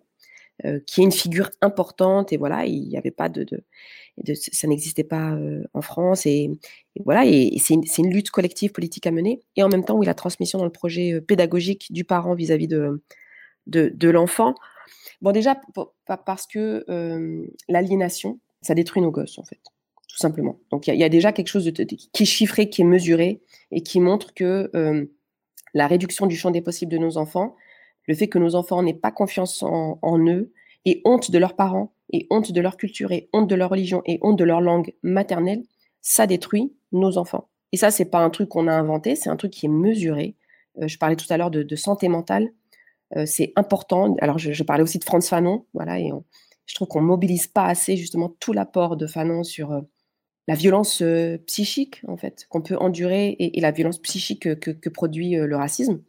[0.88, 2.34] qui est une figure importante.
[2.34, 3.46] Et voilà, il n'y avait pas de,
[4.36, 5.38] ça n'existait pas
[5.74, 6.26] en France.
[6.26, 6.50] Et,
[7.06, 7.24] voilà,
[7.58, 9.42] c'est une, lutte collective politique à mener.
[9.56, 13.02] Et en même temps, oui, la transmission dans le projet pédagogique du parent vis-à-vis de,
[13.68, 14.56] de, l'enfant.
[15.22, 15.60] Bon, déjà,
[16.06, 16.86] parce que
[17.68, 19.60] l'aliénation, ça détruit nos gosses, en fait,
[20.08, 20.60] tout simplement.
[20.72, 23.82] Donc, il y, a déjà quelque chose de, qui est chiffré, qui est mesuré et
[23.82, 24.70] qui montre que
[25.74, 27.56] la réduction du champ des possibles de nos enfants,
[28.08, 30.52] le fait que nos enfants n'aient pas confiance en, eux
[30.86, 34.02] et honte de leurs parents et honte de leur culture et honte de leur religion
[34.06, 35.64] et honte de leur langue maternelle,
[36.02, 37.48] ça détruit nos enfants.
[37.72, 40.36] Et ça, c'est pas un truc qu'on a inventé, c'est un truc qui est mesuré.
[40.82, 42.52] Euh, je parlais tout à l'heure de, santé mentale.
[43.16, 44.16] Euh, c'est important.
[44.22, 46.12] Alors, je, parlais aussi de Franz Fanon, voilà, et
[46.66, 49.82] je trouve qu'on mobilise pas assez justement tout l'apport de Fanon sur euh,
[50.48, 55.36] la violence euh, psychique, en fait, qu'on peut endurer et, la violence psychique que, produit
[55.36, 56.02] le racisme,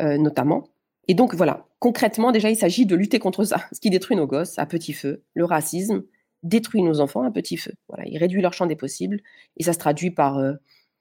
[0.00, 0.68] notamment.
[1.08, 4.26] Et donc, voilà, concrètement, déjà, il s'agit de lutter contre ça, ce qui détruit nos
[4.26, 5.22] gosses à petit feu.
[5.34, 6.04] Le racisme
[6.42, 7.72] détruit nos enfants à petit feu.
[7.88, 9.20] Voilà, il réduit leur champ des possibles
[9.56, 10.40] et ça se traduit par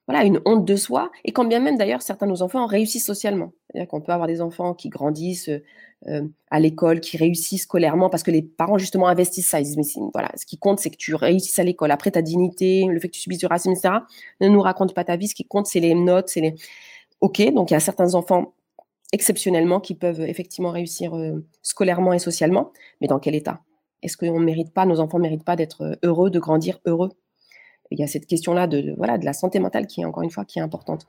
[0.08, 1.12] voilà, une honte de soi.
[1.24, 3.54] Et quand bien même, d'ailleurs, certains de nos enfants réussissent socialement.
[3.76, 5.50] C'est-à-dire qu'on peut avoir des enfants qui grandissent
[6.08, 9.60] euh, à l'école, qui réussissent scolairement, parce que les parents, justement, investissent ça.
[9.60, 11.92] Ils disent, mais voilà, ce qui compte, c'est que tu réussisses à l'école.
[11.92, 13.96] Après, ta dignité, le fait que tu subisses du racisme, etc.,
[14.40, 15.28] ne nous raconte pas ta vie.
[15.28, 16.56] Ce qui compte, c'est les notes, c'est les...
[17.20, 18.54] OK, donc il y a certains enfants
[19.12, 22.72] exceptionnellement qui peuvent effectivement réussir euh, scolairement et socialement,
[23.02, 23.62] mais dans quel état?
[24.04, 27.12] Est-ce qu'on mérite pas, nos enfants ne méritent pas d'être euh, heureux, de grandir heureux?
[27.92, 30.32] Il y a cette question-là de, voilà, de la santé mentale qui est encore une
[30.32, 31.06] fois qui est importante.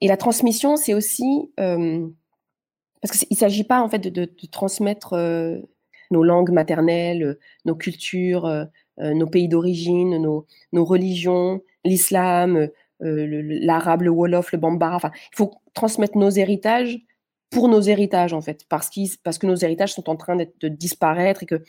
[0.00, 2.06] Et la transmission, c'est aussi euh,
[3.00, 5.58] parce qu'il ne s'agit pas en fait de, transmettre euh,
[6.10, 8.64] nos langues maternelles, nos cultures, euh,
[8.98, 12.68] nos pays d'origine, nos, religions, l'islam,
[13.00, 14.96] l'arabe, le wolof, le bambara.
[14.96, 16.98] Enfin, il faut transmettre nos héritages
[17.50, 18.90] pour nos héritages en fait, parce,
[19.22, 21.62] parce que nos héritages sont en train de disparaître et que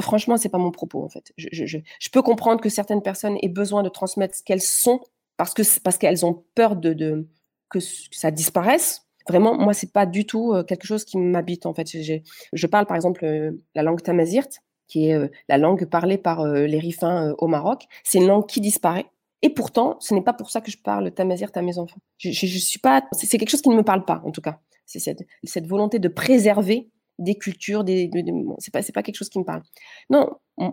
[0.00, 1.32] franchement, c'est pas mon propos en fait.
[1.36, 5.00] Je, peux comprendre que certaines personnes aient besoin de transmettre ce qu'elles sont
[5.36, 7.26] parce que parce qu'elles ont peur de,
[7.70, 9.06] que ça disparaisse.
[9.28, 11.86] Vraiment, moi, c'est pas du tout euh, quelque chose qui m'habite en fait.
[11.86, 14.48] Je parle par exemple euh, la langue tamazirt,
[14.88, 17.84] qui est euh, la langue parlée par les rifins au Maroc.
[18.04, 19.06] C'est une langue qui disparaît.
[19.42, 22.00] Et pourtant, ce n'est pas pour ça que je parle tamazirt à mes enfants.
[22.18, 23.04] Je, suis pas.
[23.12, 24.58] C'est quelque chose qui ne me parle pas, en tout cas.
[24.84, 26.90] C'est cette volonté de préserver
[27.20, 28.10] des cultures, des,
[28.58, 29.62] c'est pas, quelque chose qui me parle.
[30.08, 30.28] Non,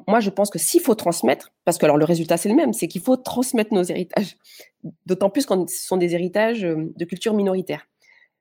[0.07, 2.73] moi je pense que s'il faut transmettre, parce que alors le résultat c'est le même,
[2.73, 4.37] c'est qu'il faut transmettre nos héritages,
[5.05, 7.87] d'autant plus quand ce sont des héritages euh, de culture minoritaire.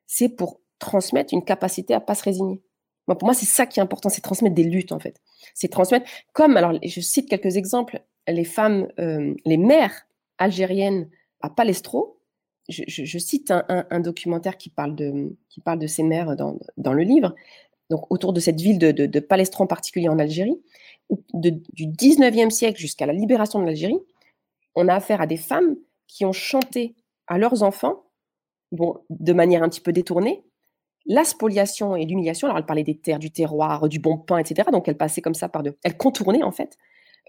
[0.07, 2.63] C'est pour transmettre une capacité à pas se résigner.
[3.09, 5.21] Moi, pour moi, c'est ça qui est important, c'est transmettre des luttes en fait.
[5.55, 10.07] C'est transmettre, comme alors je cite quelques exemples, les femmes, euh, les mères
[10.39, 11.09] algériennes
[11.41, 12.21] à Palestro.
[12.69, 17.05] Je, cite un, documentaire qui parle de, qui parle de ces mères dans, dans le
[17.05, 17.33] livre
[17.91, 19.27] donc autour de cette ville de, de,
[19.59, 20.61] en particulier en Algérie,
[21.35, 24.01] du 19e siècle jusqu'à la libération de l'Algérie,
[24.75, 25.77] on a affaire à des femmes
[26.07, 26.95] qui ont chanté
[27.27, 28.05] à leurs enfants,
[28.73, 30.43] bon, de manière un petit peu détournée,
[31.07, 32.49] la spoliation et l'humiliation.
[32.49, 34.69] Alors, elle parlait des terres, du terroir, du bon pain, etc.
[34.73, 35.77] Donc, elle passait comme ça par de.
[35.85, 36.77] Elle contournait, en fait,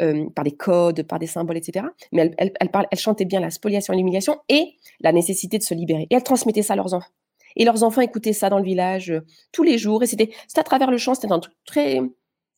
[0.01, 1.85] euh, par des codes, par des symboles, etc.
[2.11, 5.75] Mais elle, elle, elle chantait bien la spoliation et l'humiliation et la nécessité de se
[5.75, 6.07] libérer.
[6.09, 7.11] Et elle transmettait ça à leurs enfants.
[7.57, 10.03] Et leurs enfants écoutaient ça dans le village euh, tous les jours.
[10.03, 11.99] Et c'était à travers le chant, c'était un truc très.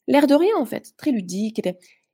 [0.08, 1.62] l'air de rien, en fait, très ludique.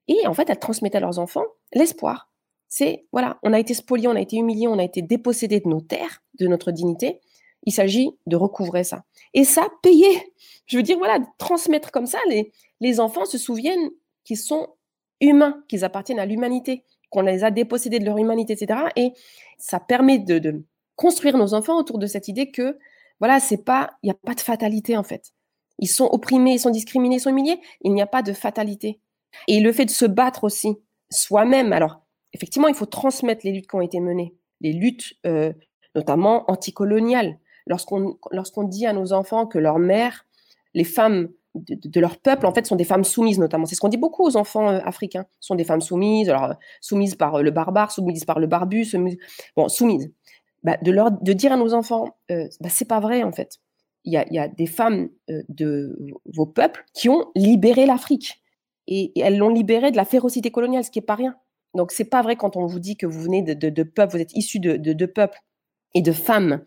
[0.07, 2.29] Et en fait, elle transmettait à leurs enfants l'espoir.
[2.69, 5.67] C'est, voilà, on a été spolié, on a été humilié, on a été dépossédé de
[5.67, 7.19] nos terres, de notre dignité.
[7.63, 9.03] Il s'agit de recouvrer ça.
[9.33, 10.33] Et ça, payer.
[10.67, 13.89] Je veux dire, voilà, transmettre comme ça, les, les enfants se souviennent
[14.23, 14.67] qu'ils sont
[15.21, 18.79] humains, qu'ils appartiennent à l'humanité, qu'on les a dépossédés de leur humanité, etc.
[18.95, 19.13] Et
[19.57, 20.63] ça permet de
[20.95, 22.77] construire nos enfants autour de cette idée que,
[23.19, 25.33] voilà, c'est pas, il n'y a pas de fatalité en fait.
[25.79, 27.59] Ils sont opprimés, ils sont discriminés, ils sont humiliés.
[27.81, 28.99] Il n'y a pas de fatalité.
[29.47, 30.77] Et le fait de se battre aussi
[31.09, 31.73] soi-même.
[31.73, 32.01] Alors,
[32.33, 35.51] effectivement, il faut transmettre les luttes qui ont été menées, les luttes euh,
[35.93, 40.25] notamment anticoloniales lorsqu'on lorsqu'on dit à nos enfants que leur mère,
[40.73, 43.65] les femmes de, leur peuple, en fait, sont des femmes soumises, notamment.
[43.65, 45.25] C'est ce qu'on dit beaucoup aux enfants euh, africains.
[45.39, 49.17] sont des femmes soumises, alors soumises par euh, le barbare, soumises par le barbu, soumises,
[49.55, 50.11] bon, soumises.
[50.66, 53.59] Bah, de, leur, de dire à nos enfants, euh, bah, c'est pas vrai, en fait.
[54.03, 55.95] Il y a, y a, des femmes euh, de
[56.26, 58.41] vos peuples qui ont libéré l'Afrique.
[58.88, 61.36] Et, elles l'ont libérée de la férocité coloniale, ce qui est pas rien.
[61.76, 64.22] Donc, c'est pas vrai quand on vous dit que vous venez de, de, peuples, vous
[64.22, 65.38] êtes issus de, de, peuples
[65.93, 66.63] et de femmes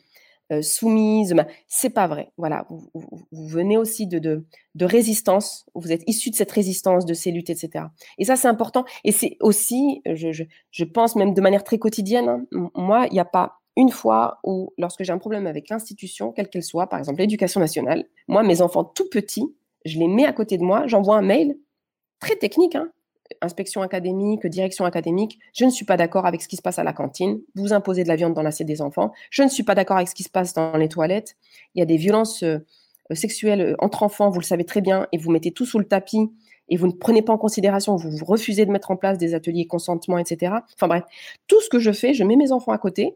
[0.53, 1.35] euh, soumise.
[1.67, 2.31] C'est pas vrai.
[2.37, 4.45] Voilà, vous, vous, venez aussi de,
[4.81, 5.67] résistance.
[5.75, 7.87] Vous êtes issu de cette résistance, de ces luttes, etc.
[8.19, 8.85] Et ça, c'est important.
[9.03, 12.29] Et c'est aussi, je, je, je, pense même de manière très quotidienne.
[12.29, 16.33] Hein, moi, il n'y a pas une fois où, lorsque j'ai un problème avec l'institution,
[16.33, 19.55] quelle qu'elle soit, par exemple l'éducation nationale, moi, mes enfants tout petits,
[19.85, 21.57] je les mets à côté de moi, j'envoie un mail
[22.18, 22.91] très technique, hein,
[23.41, 26.83] inspection académique, direction académique, je ne suis pas d'accord avec ce qui se passe à
[26.83, 29.76] la cantine, vous imposez de la viande dans l'assiette des enfants, je ne suis pas
[29.76, 31.37] d'accord avec ce qui se passe dans les toilettes,
[31.76, 32.59] il y a des violences euh,
[33.12, 35.87] sexuelles euh, entre enfants, vous le savez très bien, et vous mettez tout sous le
[35.87, 36.33] tapis,
[36.68, 39.35] et vous ne prenez pas en considération, vous, vous refusez de mettre en place des
[39.35, 40.53] ateliers consentement, etc.
[40.74, 41.05] Enfin bref,
[41.47, 43.14] tout ce que je fais, je mets mes enfants à côté,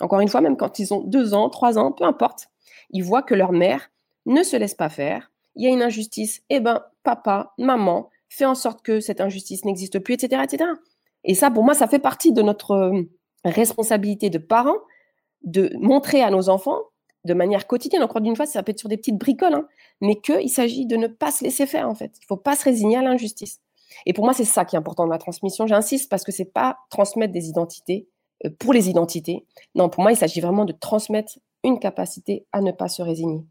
[0.00, 2.48] encore une fois, même quand ils ont deux ans, trois ans, peu importe,
[2.90, 3.90] ils voient que leur mère
[4.26, 8.44] ne se laisse pas faire, il y a une injustice, eh ben, papa, maman, fait
[8.44, 10.70] en sorte que cette injustice n'existe plus, etc., etc.
[11.22, 13.02] Et ça, pour moi, ça fait partie de notre euh,
[13.44, 14.78] responsabilité de parents
[15.42, 16.80] de montrer à nos enfants
[17.24, 19.66] de manière quotidienne, encore une fois, ça peut être sur des petites bricoles, hein,
[20.00, 22.12] mais qu'il s'agit de ne pas se laisser faire, en fait.
[22.18, 23.60] Il ne faut pas se résigner à l'injustice.
[24.04, 25.66] Et pour moi, c'est ça qui est important dans la transmission.
[25.66, 28.08] J'insiste parce que c'est pas transmettre des identités
[28.58, 29.44] pour les identités.
[29.74, 33.44] Non, pour moi, il s'agit vraiment de transmettre une capacité à ne pas se résigner.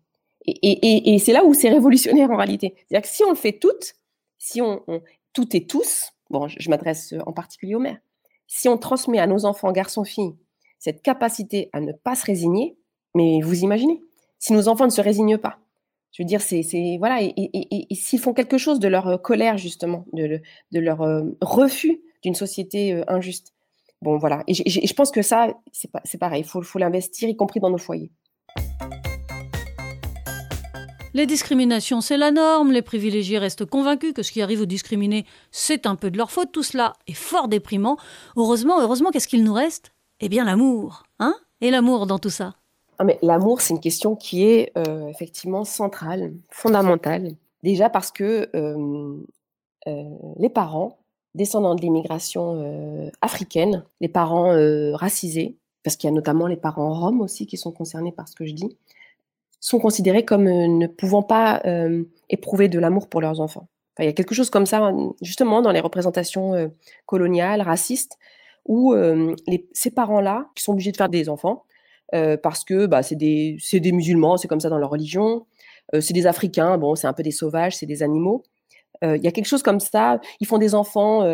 [0.46, 2.76] Et, c'est là où c'est révolutionnaire en réalité.
[2.76, 3.96] C'est-à-dire que si on le fait toutes,
[4.38, 8.00] si on, on tout et tous, bon, je, m'adresse en particulier aux mères,
[8.48, 10.36] si on transmet à nos enfants, garçons, filles,
[10.80, 12.78] cette capacité à ne pas se résigner,
[13.16, 14.02] mais vous imaginez,
[14.38, 15.60] si nos enfants ne se résignent pas,
[16.12, 16.62] je veux dire, c'est,
[17.00, 20.42] voilà, et, s'ils font quelque chose de leur euh, colère justement, de,
[20.72, 23.53] leur euh, refus d'une société euh, injuste,
[24.04, 27.30] bon voilà, et, je pense que ça, c'est, pas, c'est pareil, il faut, faut l'investir,
[27.30, 28.12] y compris dans nos foyers.
[31.16, 32.72] Les discriminations, c'est la norme.
[32.72, 36.32] Les privilégiés restent convaincus que ce qui arrive aux discriminés, c'est un peu de leur
[36.32, 36.52] faute.
[36.52, 37.98] Tout cela est fort déprimant.
[38.36, 39.94] Heureusement, heureusement, qu'est-ce qu'il nous reste?
[40.22, 41.04] Eh bien, l'amour.
[41.20, 41.36] Hein?
[41.62, 42.56] Et l'amour dans tout ça?
[42.98, 47.36] Ah, mais L'amour, c'est une question qui est euh, effectivement centrale, fondamentale.
[47.62, 49.18] Déjà parce que euh,
[49.88, 50.04] euh,
[50.40, 50.98] les parents,
[51.36, 56.58] descendants de l'immigration euh, africaine, les parents euh, racisés, parce qu'il y a notamment les
[56.58, 58.78] parents roms aussi qui sont concernés par ce que je dis,
[59.60, 61.62] sont considérés comme euh, ne pouvant pas
[62.30, 63.68] éprouver de l'amour pour leurs enfants.
[64.00, 66.72] Il y a quelque chose comme ça, justement, dans les représentations
[67.06, 68.18] coloniales, racistes,
[68.66, 68.96] où
[69.74, 71.66] ces parents-là, qui sont obligés de faire des enfants,
[72.12, 75.46] parce que bah, c'est des, des, musulmans, c'est comme ça dans leur religion,
[76.00, 78.44] c'est des Africains, bon, c'est un peu des sauvages, c'est des animaux.
[79.02, 81.26] Il y a quelque chose comme ça, ils font des enfants,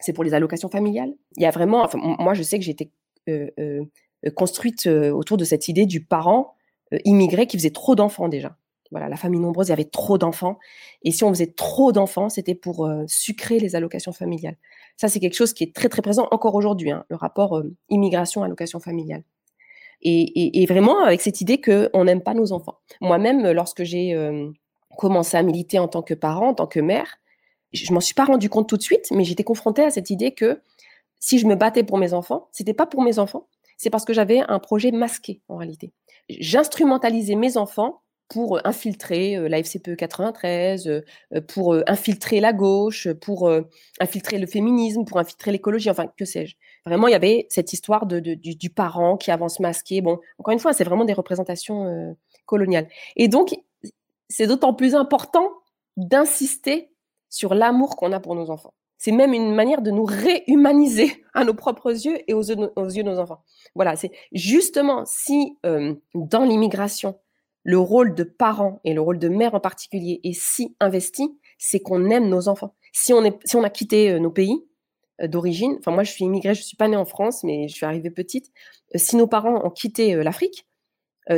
[0.00, 1.12] c'est pour les allocations familiales.
[1.36, 2.90] Il y a vraiment, moi je sais que j'ai été
[4.34, 6.54] construite autour de cette idée du parent
[6.92, 8.56] euh, immigrés qui faisaient trop d'enfants déjà.
[8.90, 10.58] Voilà, la famille nombreuse, il y avait trop d'enfants.
[11.02, 14.56] Et si on faisait trop d'enfants, c'était pour euh, sucrer les allocations familiales.
[14.98, 17.74] Ça, c'est quelque chose qui est très, très présent encore aujourd'hui, hein, le rapport euh,
[17.88, 19.24] immigration-allocation familiale.
[20.04, 22.78] Et, vraiment avec cette idée qu'on n'aime pas nos enfants.
[23.00, 24.50] Moi-même, lorsque j'ai euh,
[24.96, 27.18] commencé à militer en tant que parent, en tant que mère,
[27.72, 30.10] je, je m'en suis pas rendu compte tout de suite, mais j'étais confrontée à cette
[30.10, 30.60] idée que
[31.18, 34.12] si je me battais pour mes enfants, c'était pas pour mes enfants, c'est parce que
[34.12, 35.92] j'avais un projet masqué en réalité
[36.28, 41.02] j'instrumentalisais mes enfants pour infiltrer euh, la FCPE 93, euh,
[41.48, 43.50] pour euh, infiltrer la gauche, pour
[44.00, 46.56] infiltrer le féminisme, pour infiltrer l'écologie, enfin, que sais-je.
[46.86, 50.00] Vraiment, il y avait cette histoire de, du, parent qui avance masqué.
[50.00, 52.16] Bon, encore une fois, c'est vraiment des représentations
[52.46, 52.88] coloniale.
[53.16, 53.54] Et donc,
[54.32, 55.50] c'est d'autant plus important
[55.96, 56.90] d'insister
[57.28, 58.72] sur l'amour qu'on a pour nos enfants.
[58.96, 63.02] C'est même une manière de nous réhumaniser à nos propres yeux et aux, yeux de
[63.02, 63.42] nos enfants.
[63.74, 67.18] Voilà, c'est justement si euh, dans l'immigration,
[67.64, 71.80] le rôle de parent et le rôle de mère en particulier est si investi, c'est
[71.80, 72.74] qu'on aime nos enfants.
[72.92, 74.64] Si on, a quitté euh, nos pays
[75.20, 77.68] euh, d'origine, enfin moi je suis immigrée, je ne suis pas née en France, mais
[77.68, 78.50] je suis arrivée petite,
[78.94, 80.66] si nos parents ont quitté l'Afrique,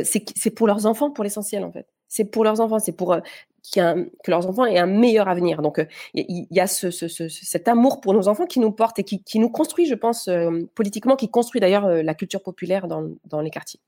[0.03, 1.94] c'est pour leurs enfants pour l'essentiel en fait.
[2.15, 3.17] C'est pour leurs enfants, c'est pour
[3.73, 5.63] que leurs enfants aient un meilleur avenir.
[5.63, 5.85] Donc,
[6.15, 9.87] il y, a cet amour pour nos enfants qui nous porte et qui, nous construit,
[9.87, 10.31] je pense,
[10.77, 13.81] politiquement, qui construit d'ailleurs la culture populaire dans, les quartiers.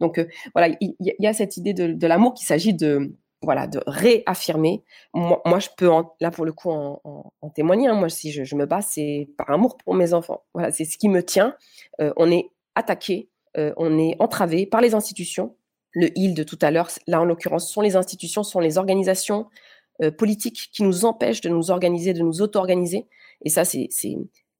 [0.00, 0.20] Donc,
[0.56, 4.82] voilà, il y, a cette idée de, l'amour qu'il s'agit de, voilà, de réaffirmer.
[5.14, 5.88] Moi, je peux,
[6.20, 7.86] là, pour le coup, en, témoigner.
[7.86, 7.94] Hein.
[7.94, 10.42] Moi, si je, me bats, c'est par amour pour mes enfants.
[10.52, 11.54] Voilà, c'est ce qui me tient.
[12.00, 15.54] on est attaqué, on est entravé par les institutions
[15.92, 19.46] le il de tout à l'heure, là en l'occurrence, sont les institutions, sont les organisations
[20.02, 23.06] euh, politiques qui nous empêchent de nous organiser, de nous auto-organiser.
[23.44, 23.88] Et ça, c'est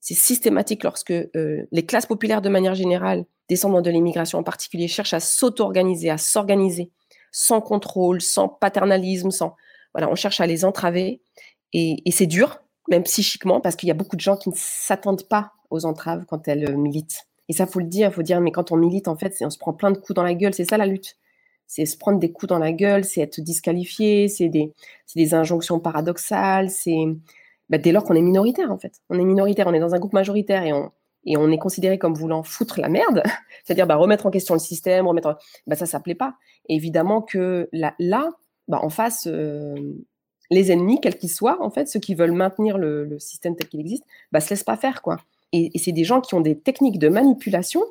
[0.00, 5.14] systématique lorsque euh, les classes populaires de manière générale, descendant de l'immigration en particulier, cherchent
[5.14, 6.90] à s'auto-organiser, à s'organiser,
[7.30, 9.54] sans contrôle, sans paternalisme, sans...
[9.94, 11.22] Voilà, on cherche à les entraver.
[11.72, 15.28] Et, c'est dur, même psychiquement, parce qu'il y a beaucoup de gens qui ne s'attendent
[15.28, 17.27] pas aux entraves quand elles militent.
[17.48, 19.58] Et ça, faut le dire, faut dire, mais quand on milite, en fait, on se
[19.58, 20.54] prend plein de coups dans la gueule.
[20.54, 21.16] C'est ça la lutte.
[21.66, 24.72] C'est se prendre des coups dans la gueule, c'est être disqualifié, c'est des,
[25.14, 27.04] des, injonctions paradoxales, c'est
[27.68, 29.02] bah, dès lors qu'on est minoritaire, en fait.
[29.10, 30.90] On est minoritaire, on est dans un groupe majoritaire et on,
[31.26, 33.22] et on est considéré comme voulant foutre la merde,
[33.64, 36.34] c'est-à-dire bah, remettre en question le système, remettre, bah, ça, ça plaît pas.
[36.70, 38.30] Évidemment que là, là
[38.66, 39.74] bah, en face, euh,
[40.50, 43.68] les ennemis, quels qu'ils soient, en fait, ceux qui veulent maintenir le, le système tel
[43.68, 45.18] qu'il existe, bah, se laissent pas faire, quoi.
[45.52, 47.82] Et, c'est des gens qui ont des techniques de manipulation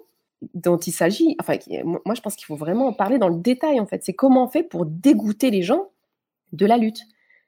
[0.54, 1.36] dont il s'agit.
[1.40, 4.04] Enfin, moi, je pense qu'il faut vraiment en parler dans le détail, en fait.
[4.04, 5.90] C'est comment on fait pour dégoûter les gens
[6.54, 7.02] de la lutte.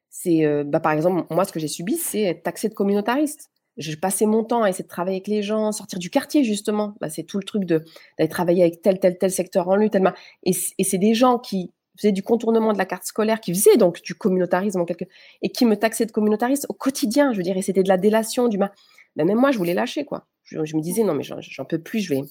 [0.09, 3.49] C'est, euh, bah, par exemple, moi, ce que j'ai subi, c'est être taxé de communautariste.
[3.77, 6.95] Je passais mon temps à essayer de travailler avec les gens, sortir du quartier, justement.
[6.99, 9.95] Bah, c'est tout le truc d'aller travailler avec tel, tel, tel secteur en lutte.
[10.43, 13.77] Et, et c'est des gens qui faisaient du contournement de la carte scolaire, qui faisaient
[13.77, 15.05] donc du communautarisme en quelque
[15.41, 17.33] et qui me taxaient de communautariste au quotidien.
[17.33, 18.71] Je veux dire, et c'était de la délation, du mal.
[19.15, 20.25] Ben, même moi, je voulais lâcher, quoi.
[20.43, 22.21] Je, me disais, non, mais j'en peux plus, je vais.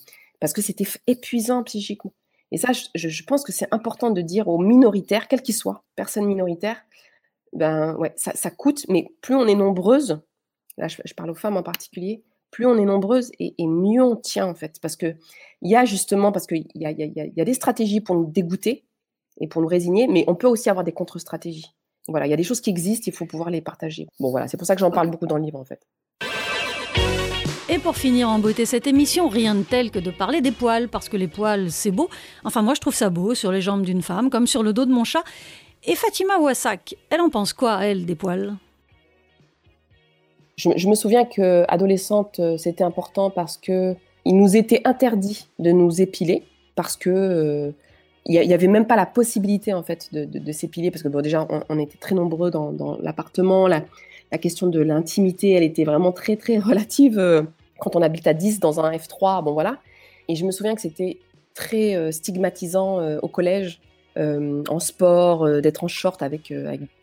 [0.40, 2.12] Parce que c'était épuisant psychiquement.
[2.50, 6.26] Et ça, je, pense que c'est important de dire aux minoritaires, quels qu'ils soient, personnes
[6.26, 6.82] minoritaires,
[7.52, 10.20] ben ouais, ça, coûte, mais plus on est nombreuses,
[10.76, 14.46] là je, parle aux femmes en particulier, plus on est nombreuses et, mieux on tient
[14.46, 14.78] en fait.
[14.80, 15.18] Parce qu'il
[15.62, 18.26] y a justement, parce qu'il y a, y, a, y a des stratégies pour nous
[18.26, 18.84] dégoûter
[19.40, 21.74] et pour nous résigner, mais on peut aussi avoir des contre-stratégies.
[22.08, 24.08] Voilà, il y a des choses qui existent, il faut pouvoir les partager.
[24.18, 25.86] Bon voilà, c'est pour ça que j'en parle beaucoup dans le livre en fait.
[27.70, 30.88] Et pour finir en beauté cette émission, rien de tel que de parler des poils,
[30.88, 32.08] parce que les poils, c'est beau.
[32.44, 34.86] Enfin, moi, je trouve ça beau sur les jambes d'une femme, comme sur le dos
[34.86, 35.22] de mon chat.
[35.84, 38.54] Et Fatima Ouassak, elle en pense quoi, elle, des poils?
[40.56, 43.94] Je, me souviens que adolescente, euh, c'était important parce que
[44.24, 46.44] il nous était interdit de nous épiler,
[46.74, 47.70] parce que euh,
[48.24, 51.46] il n'y avait même pas la possibilité en fait de, s'épiler, parce que bon, déjà,
[51.68, 53.68] on, était très nombreux dans, l'appartement.
[53.68, 53.84] La,
[54.32, 57.46] la, question de l'intimité, elle était vraiment très très relative.
[57.78, 59.78] Quand on habite à 10 dans un F3, bon voilà.
[60.28, 61.18] Et je me souviens que c'était
[61.54, 63.80] très euh, stigmatisant euh, au collège,
[64.16, 66.52] euh, en sport, d'être en short avec,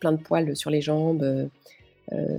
[0.00, 1.48] plein de poils sur les jambes,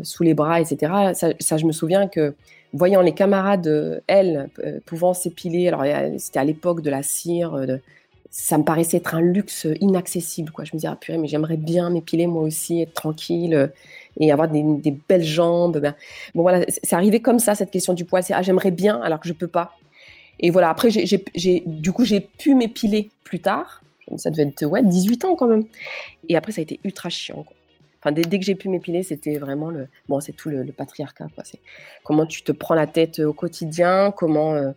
[0.04, 1.14] sous les bras, etc.
[1.40, 2.36] Ça, je me souviens que
[2.74, 4.50] voyant les camarades, elles,
[4.86, 5.84] pouvant s'épiler, alors
[6.20, 7.60] c'était à l'époque de la cire,
[8.30, 10.52] ça me paraissait être un luxe inaccessible.
[10.52, 10.66] Quoi.
[10.66, 13.72] Je me disais, ah purée, mais j'aimerais bien m'épiler moi aussi, être tranquille
[14.20, 14.64] et avoir des,
[15.08, 15.80] belles jambes.
[15.80, 15.96] Ben,
[16.36, 18.24] bon, voilà, c'est arrivé comme ça, cette question du poil.
[18.24, 19.74] C'est, ah, j'aimerais bien, alors que je peux pas.
[20.40, 23.82] Et voilà, après, j'ai, du coup, j'ai pu m'épiler plus tard.
[24.18, 25.66] Ça devait être, ouais, 18 ans quand même.
[26.30, 27.46] Et après, ça a été ultra chiant.
[28.00, 29.88] Enfin, dès, que j'ai pu m'épiler, c'était vraiment le.
[30.08, 31.28] Bon, c'est tout le, patriarcat.
[31.34, 31.44] Quoi.
[31.44, 31.60] C'est
[32.04, 34.54] comment tu te prends la tête au quotidien, comment.
[34.54, 34.72] Euh,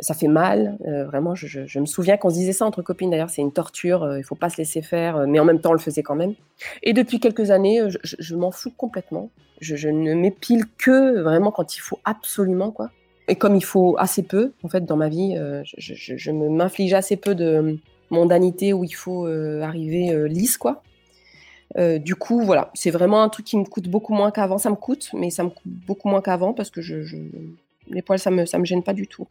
[0.00, 0.78] ça fait mal.
[0.86, 3.10] Euh, vraiment, je, me souviens qu'on se disait ça entre copines.
[3.10, 4.02] D'ailleurs, c'est une torture.
[4.02, 6.02] Euh, il faut pas se laisser faire, euh, mais en même temps, on le faisait
[6.02, 6.34] quand même.
[6.82, 9.30] Et depuis quelques années, je, m'en fous complètement.
[9.60, 12.90] Je, ne m'épile que vraiment quand il faut absolument, quoi.
[13.28, 17.16] Et comme il faut assez peu, en fait, dans ma vie, je, je m'inflige assez
[17.16, 17.78] peu de
[18.10, 20.82] mondanité où il faut arriver lisse, quoi.
[21.78, 24.58] du coup, voilà, c'est vraiment un truc qui me coûte beaucoup moins qu'avant.
[24.58, 27.16] Ça me coûte, mais ça me coûte beaucoup moins qu'avant parce que je,
[27.88, 29.28] les poils, ça me, ça me gêne pas du tout.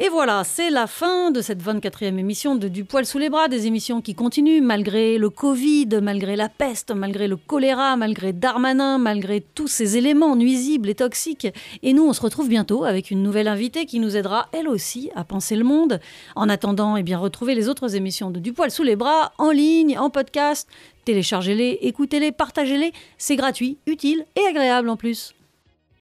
[0.00, 3.48] Et voilà, c'est la fin de cette 24e émission de Du poil sous les bras,
[3.48, 8.98] des émissions qui continuent malgré le Covid, malgré la peste, malgré le choléra, malgré Darmanin,
[8.98, 11.48] malgré tous ces éléments nuisibles et toxiques.
[11.82, 15.10] Et nous, on se retrouve bientôt avec une nouvelle invitée qui nous aidera, elle aussi,
[15.16, 15.98] à penser le monde.
[16.36, 19.50] En attendant, eh bien, retrouvez les autres émissions de Du poil sous les bras en
[19.50, 20.68] ligne, en podcast.
[21.06, 22.92] Téléchargez-les, écoutez-les, partagez-les.
[23.16, 25.34] C'est gratuit, utile et agréable en plus.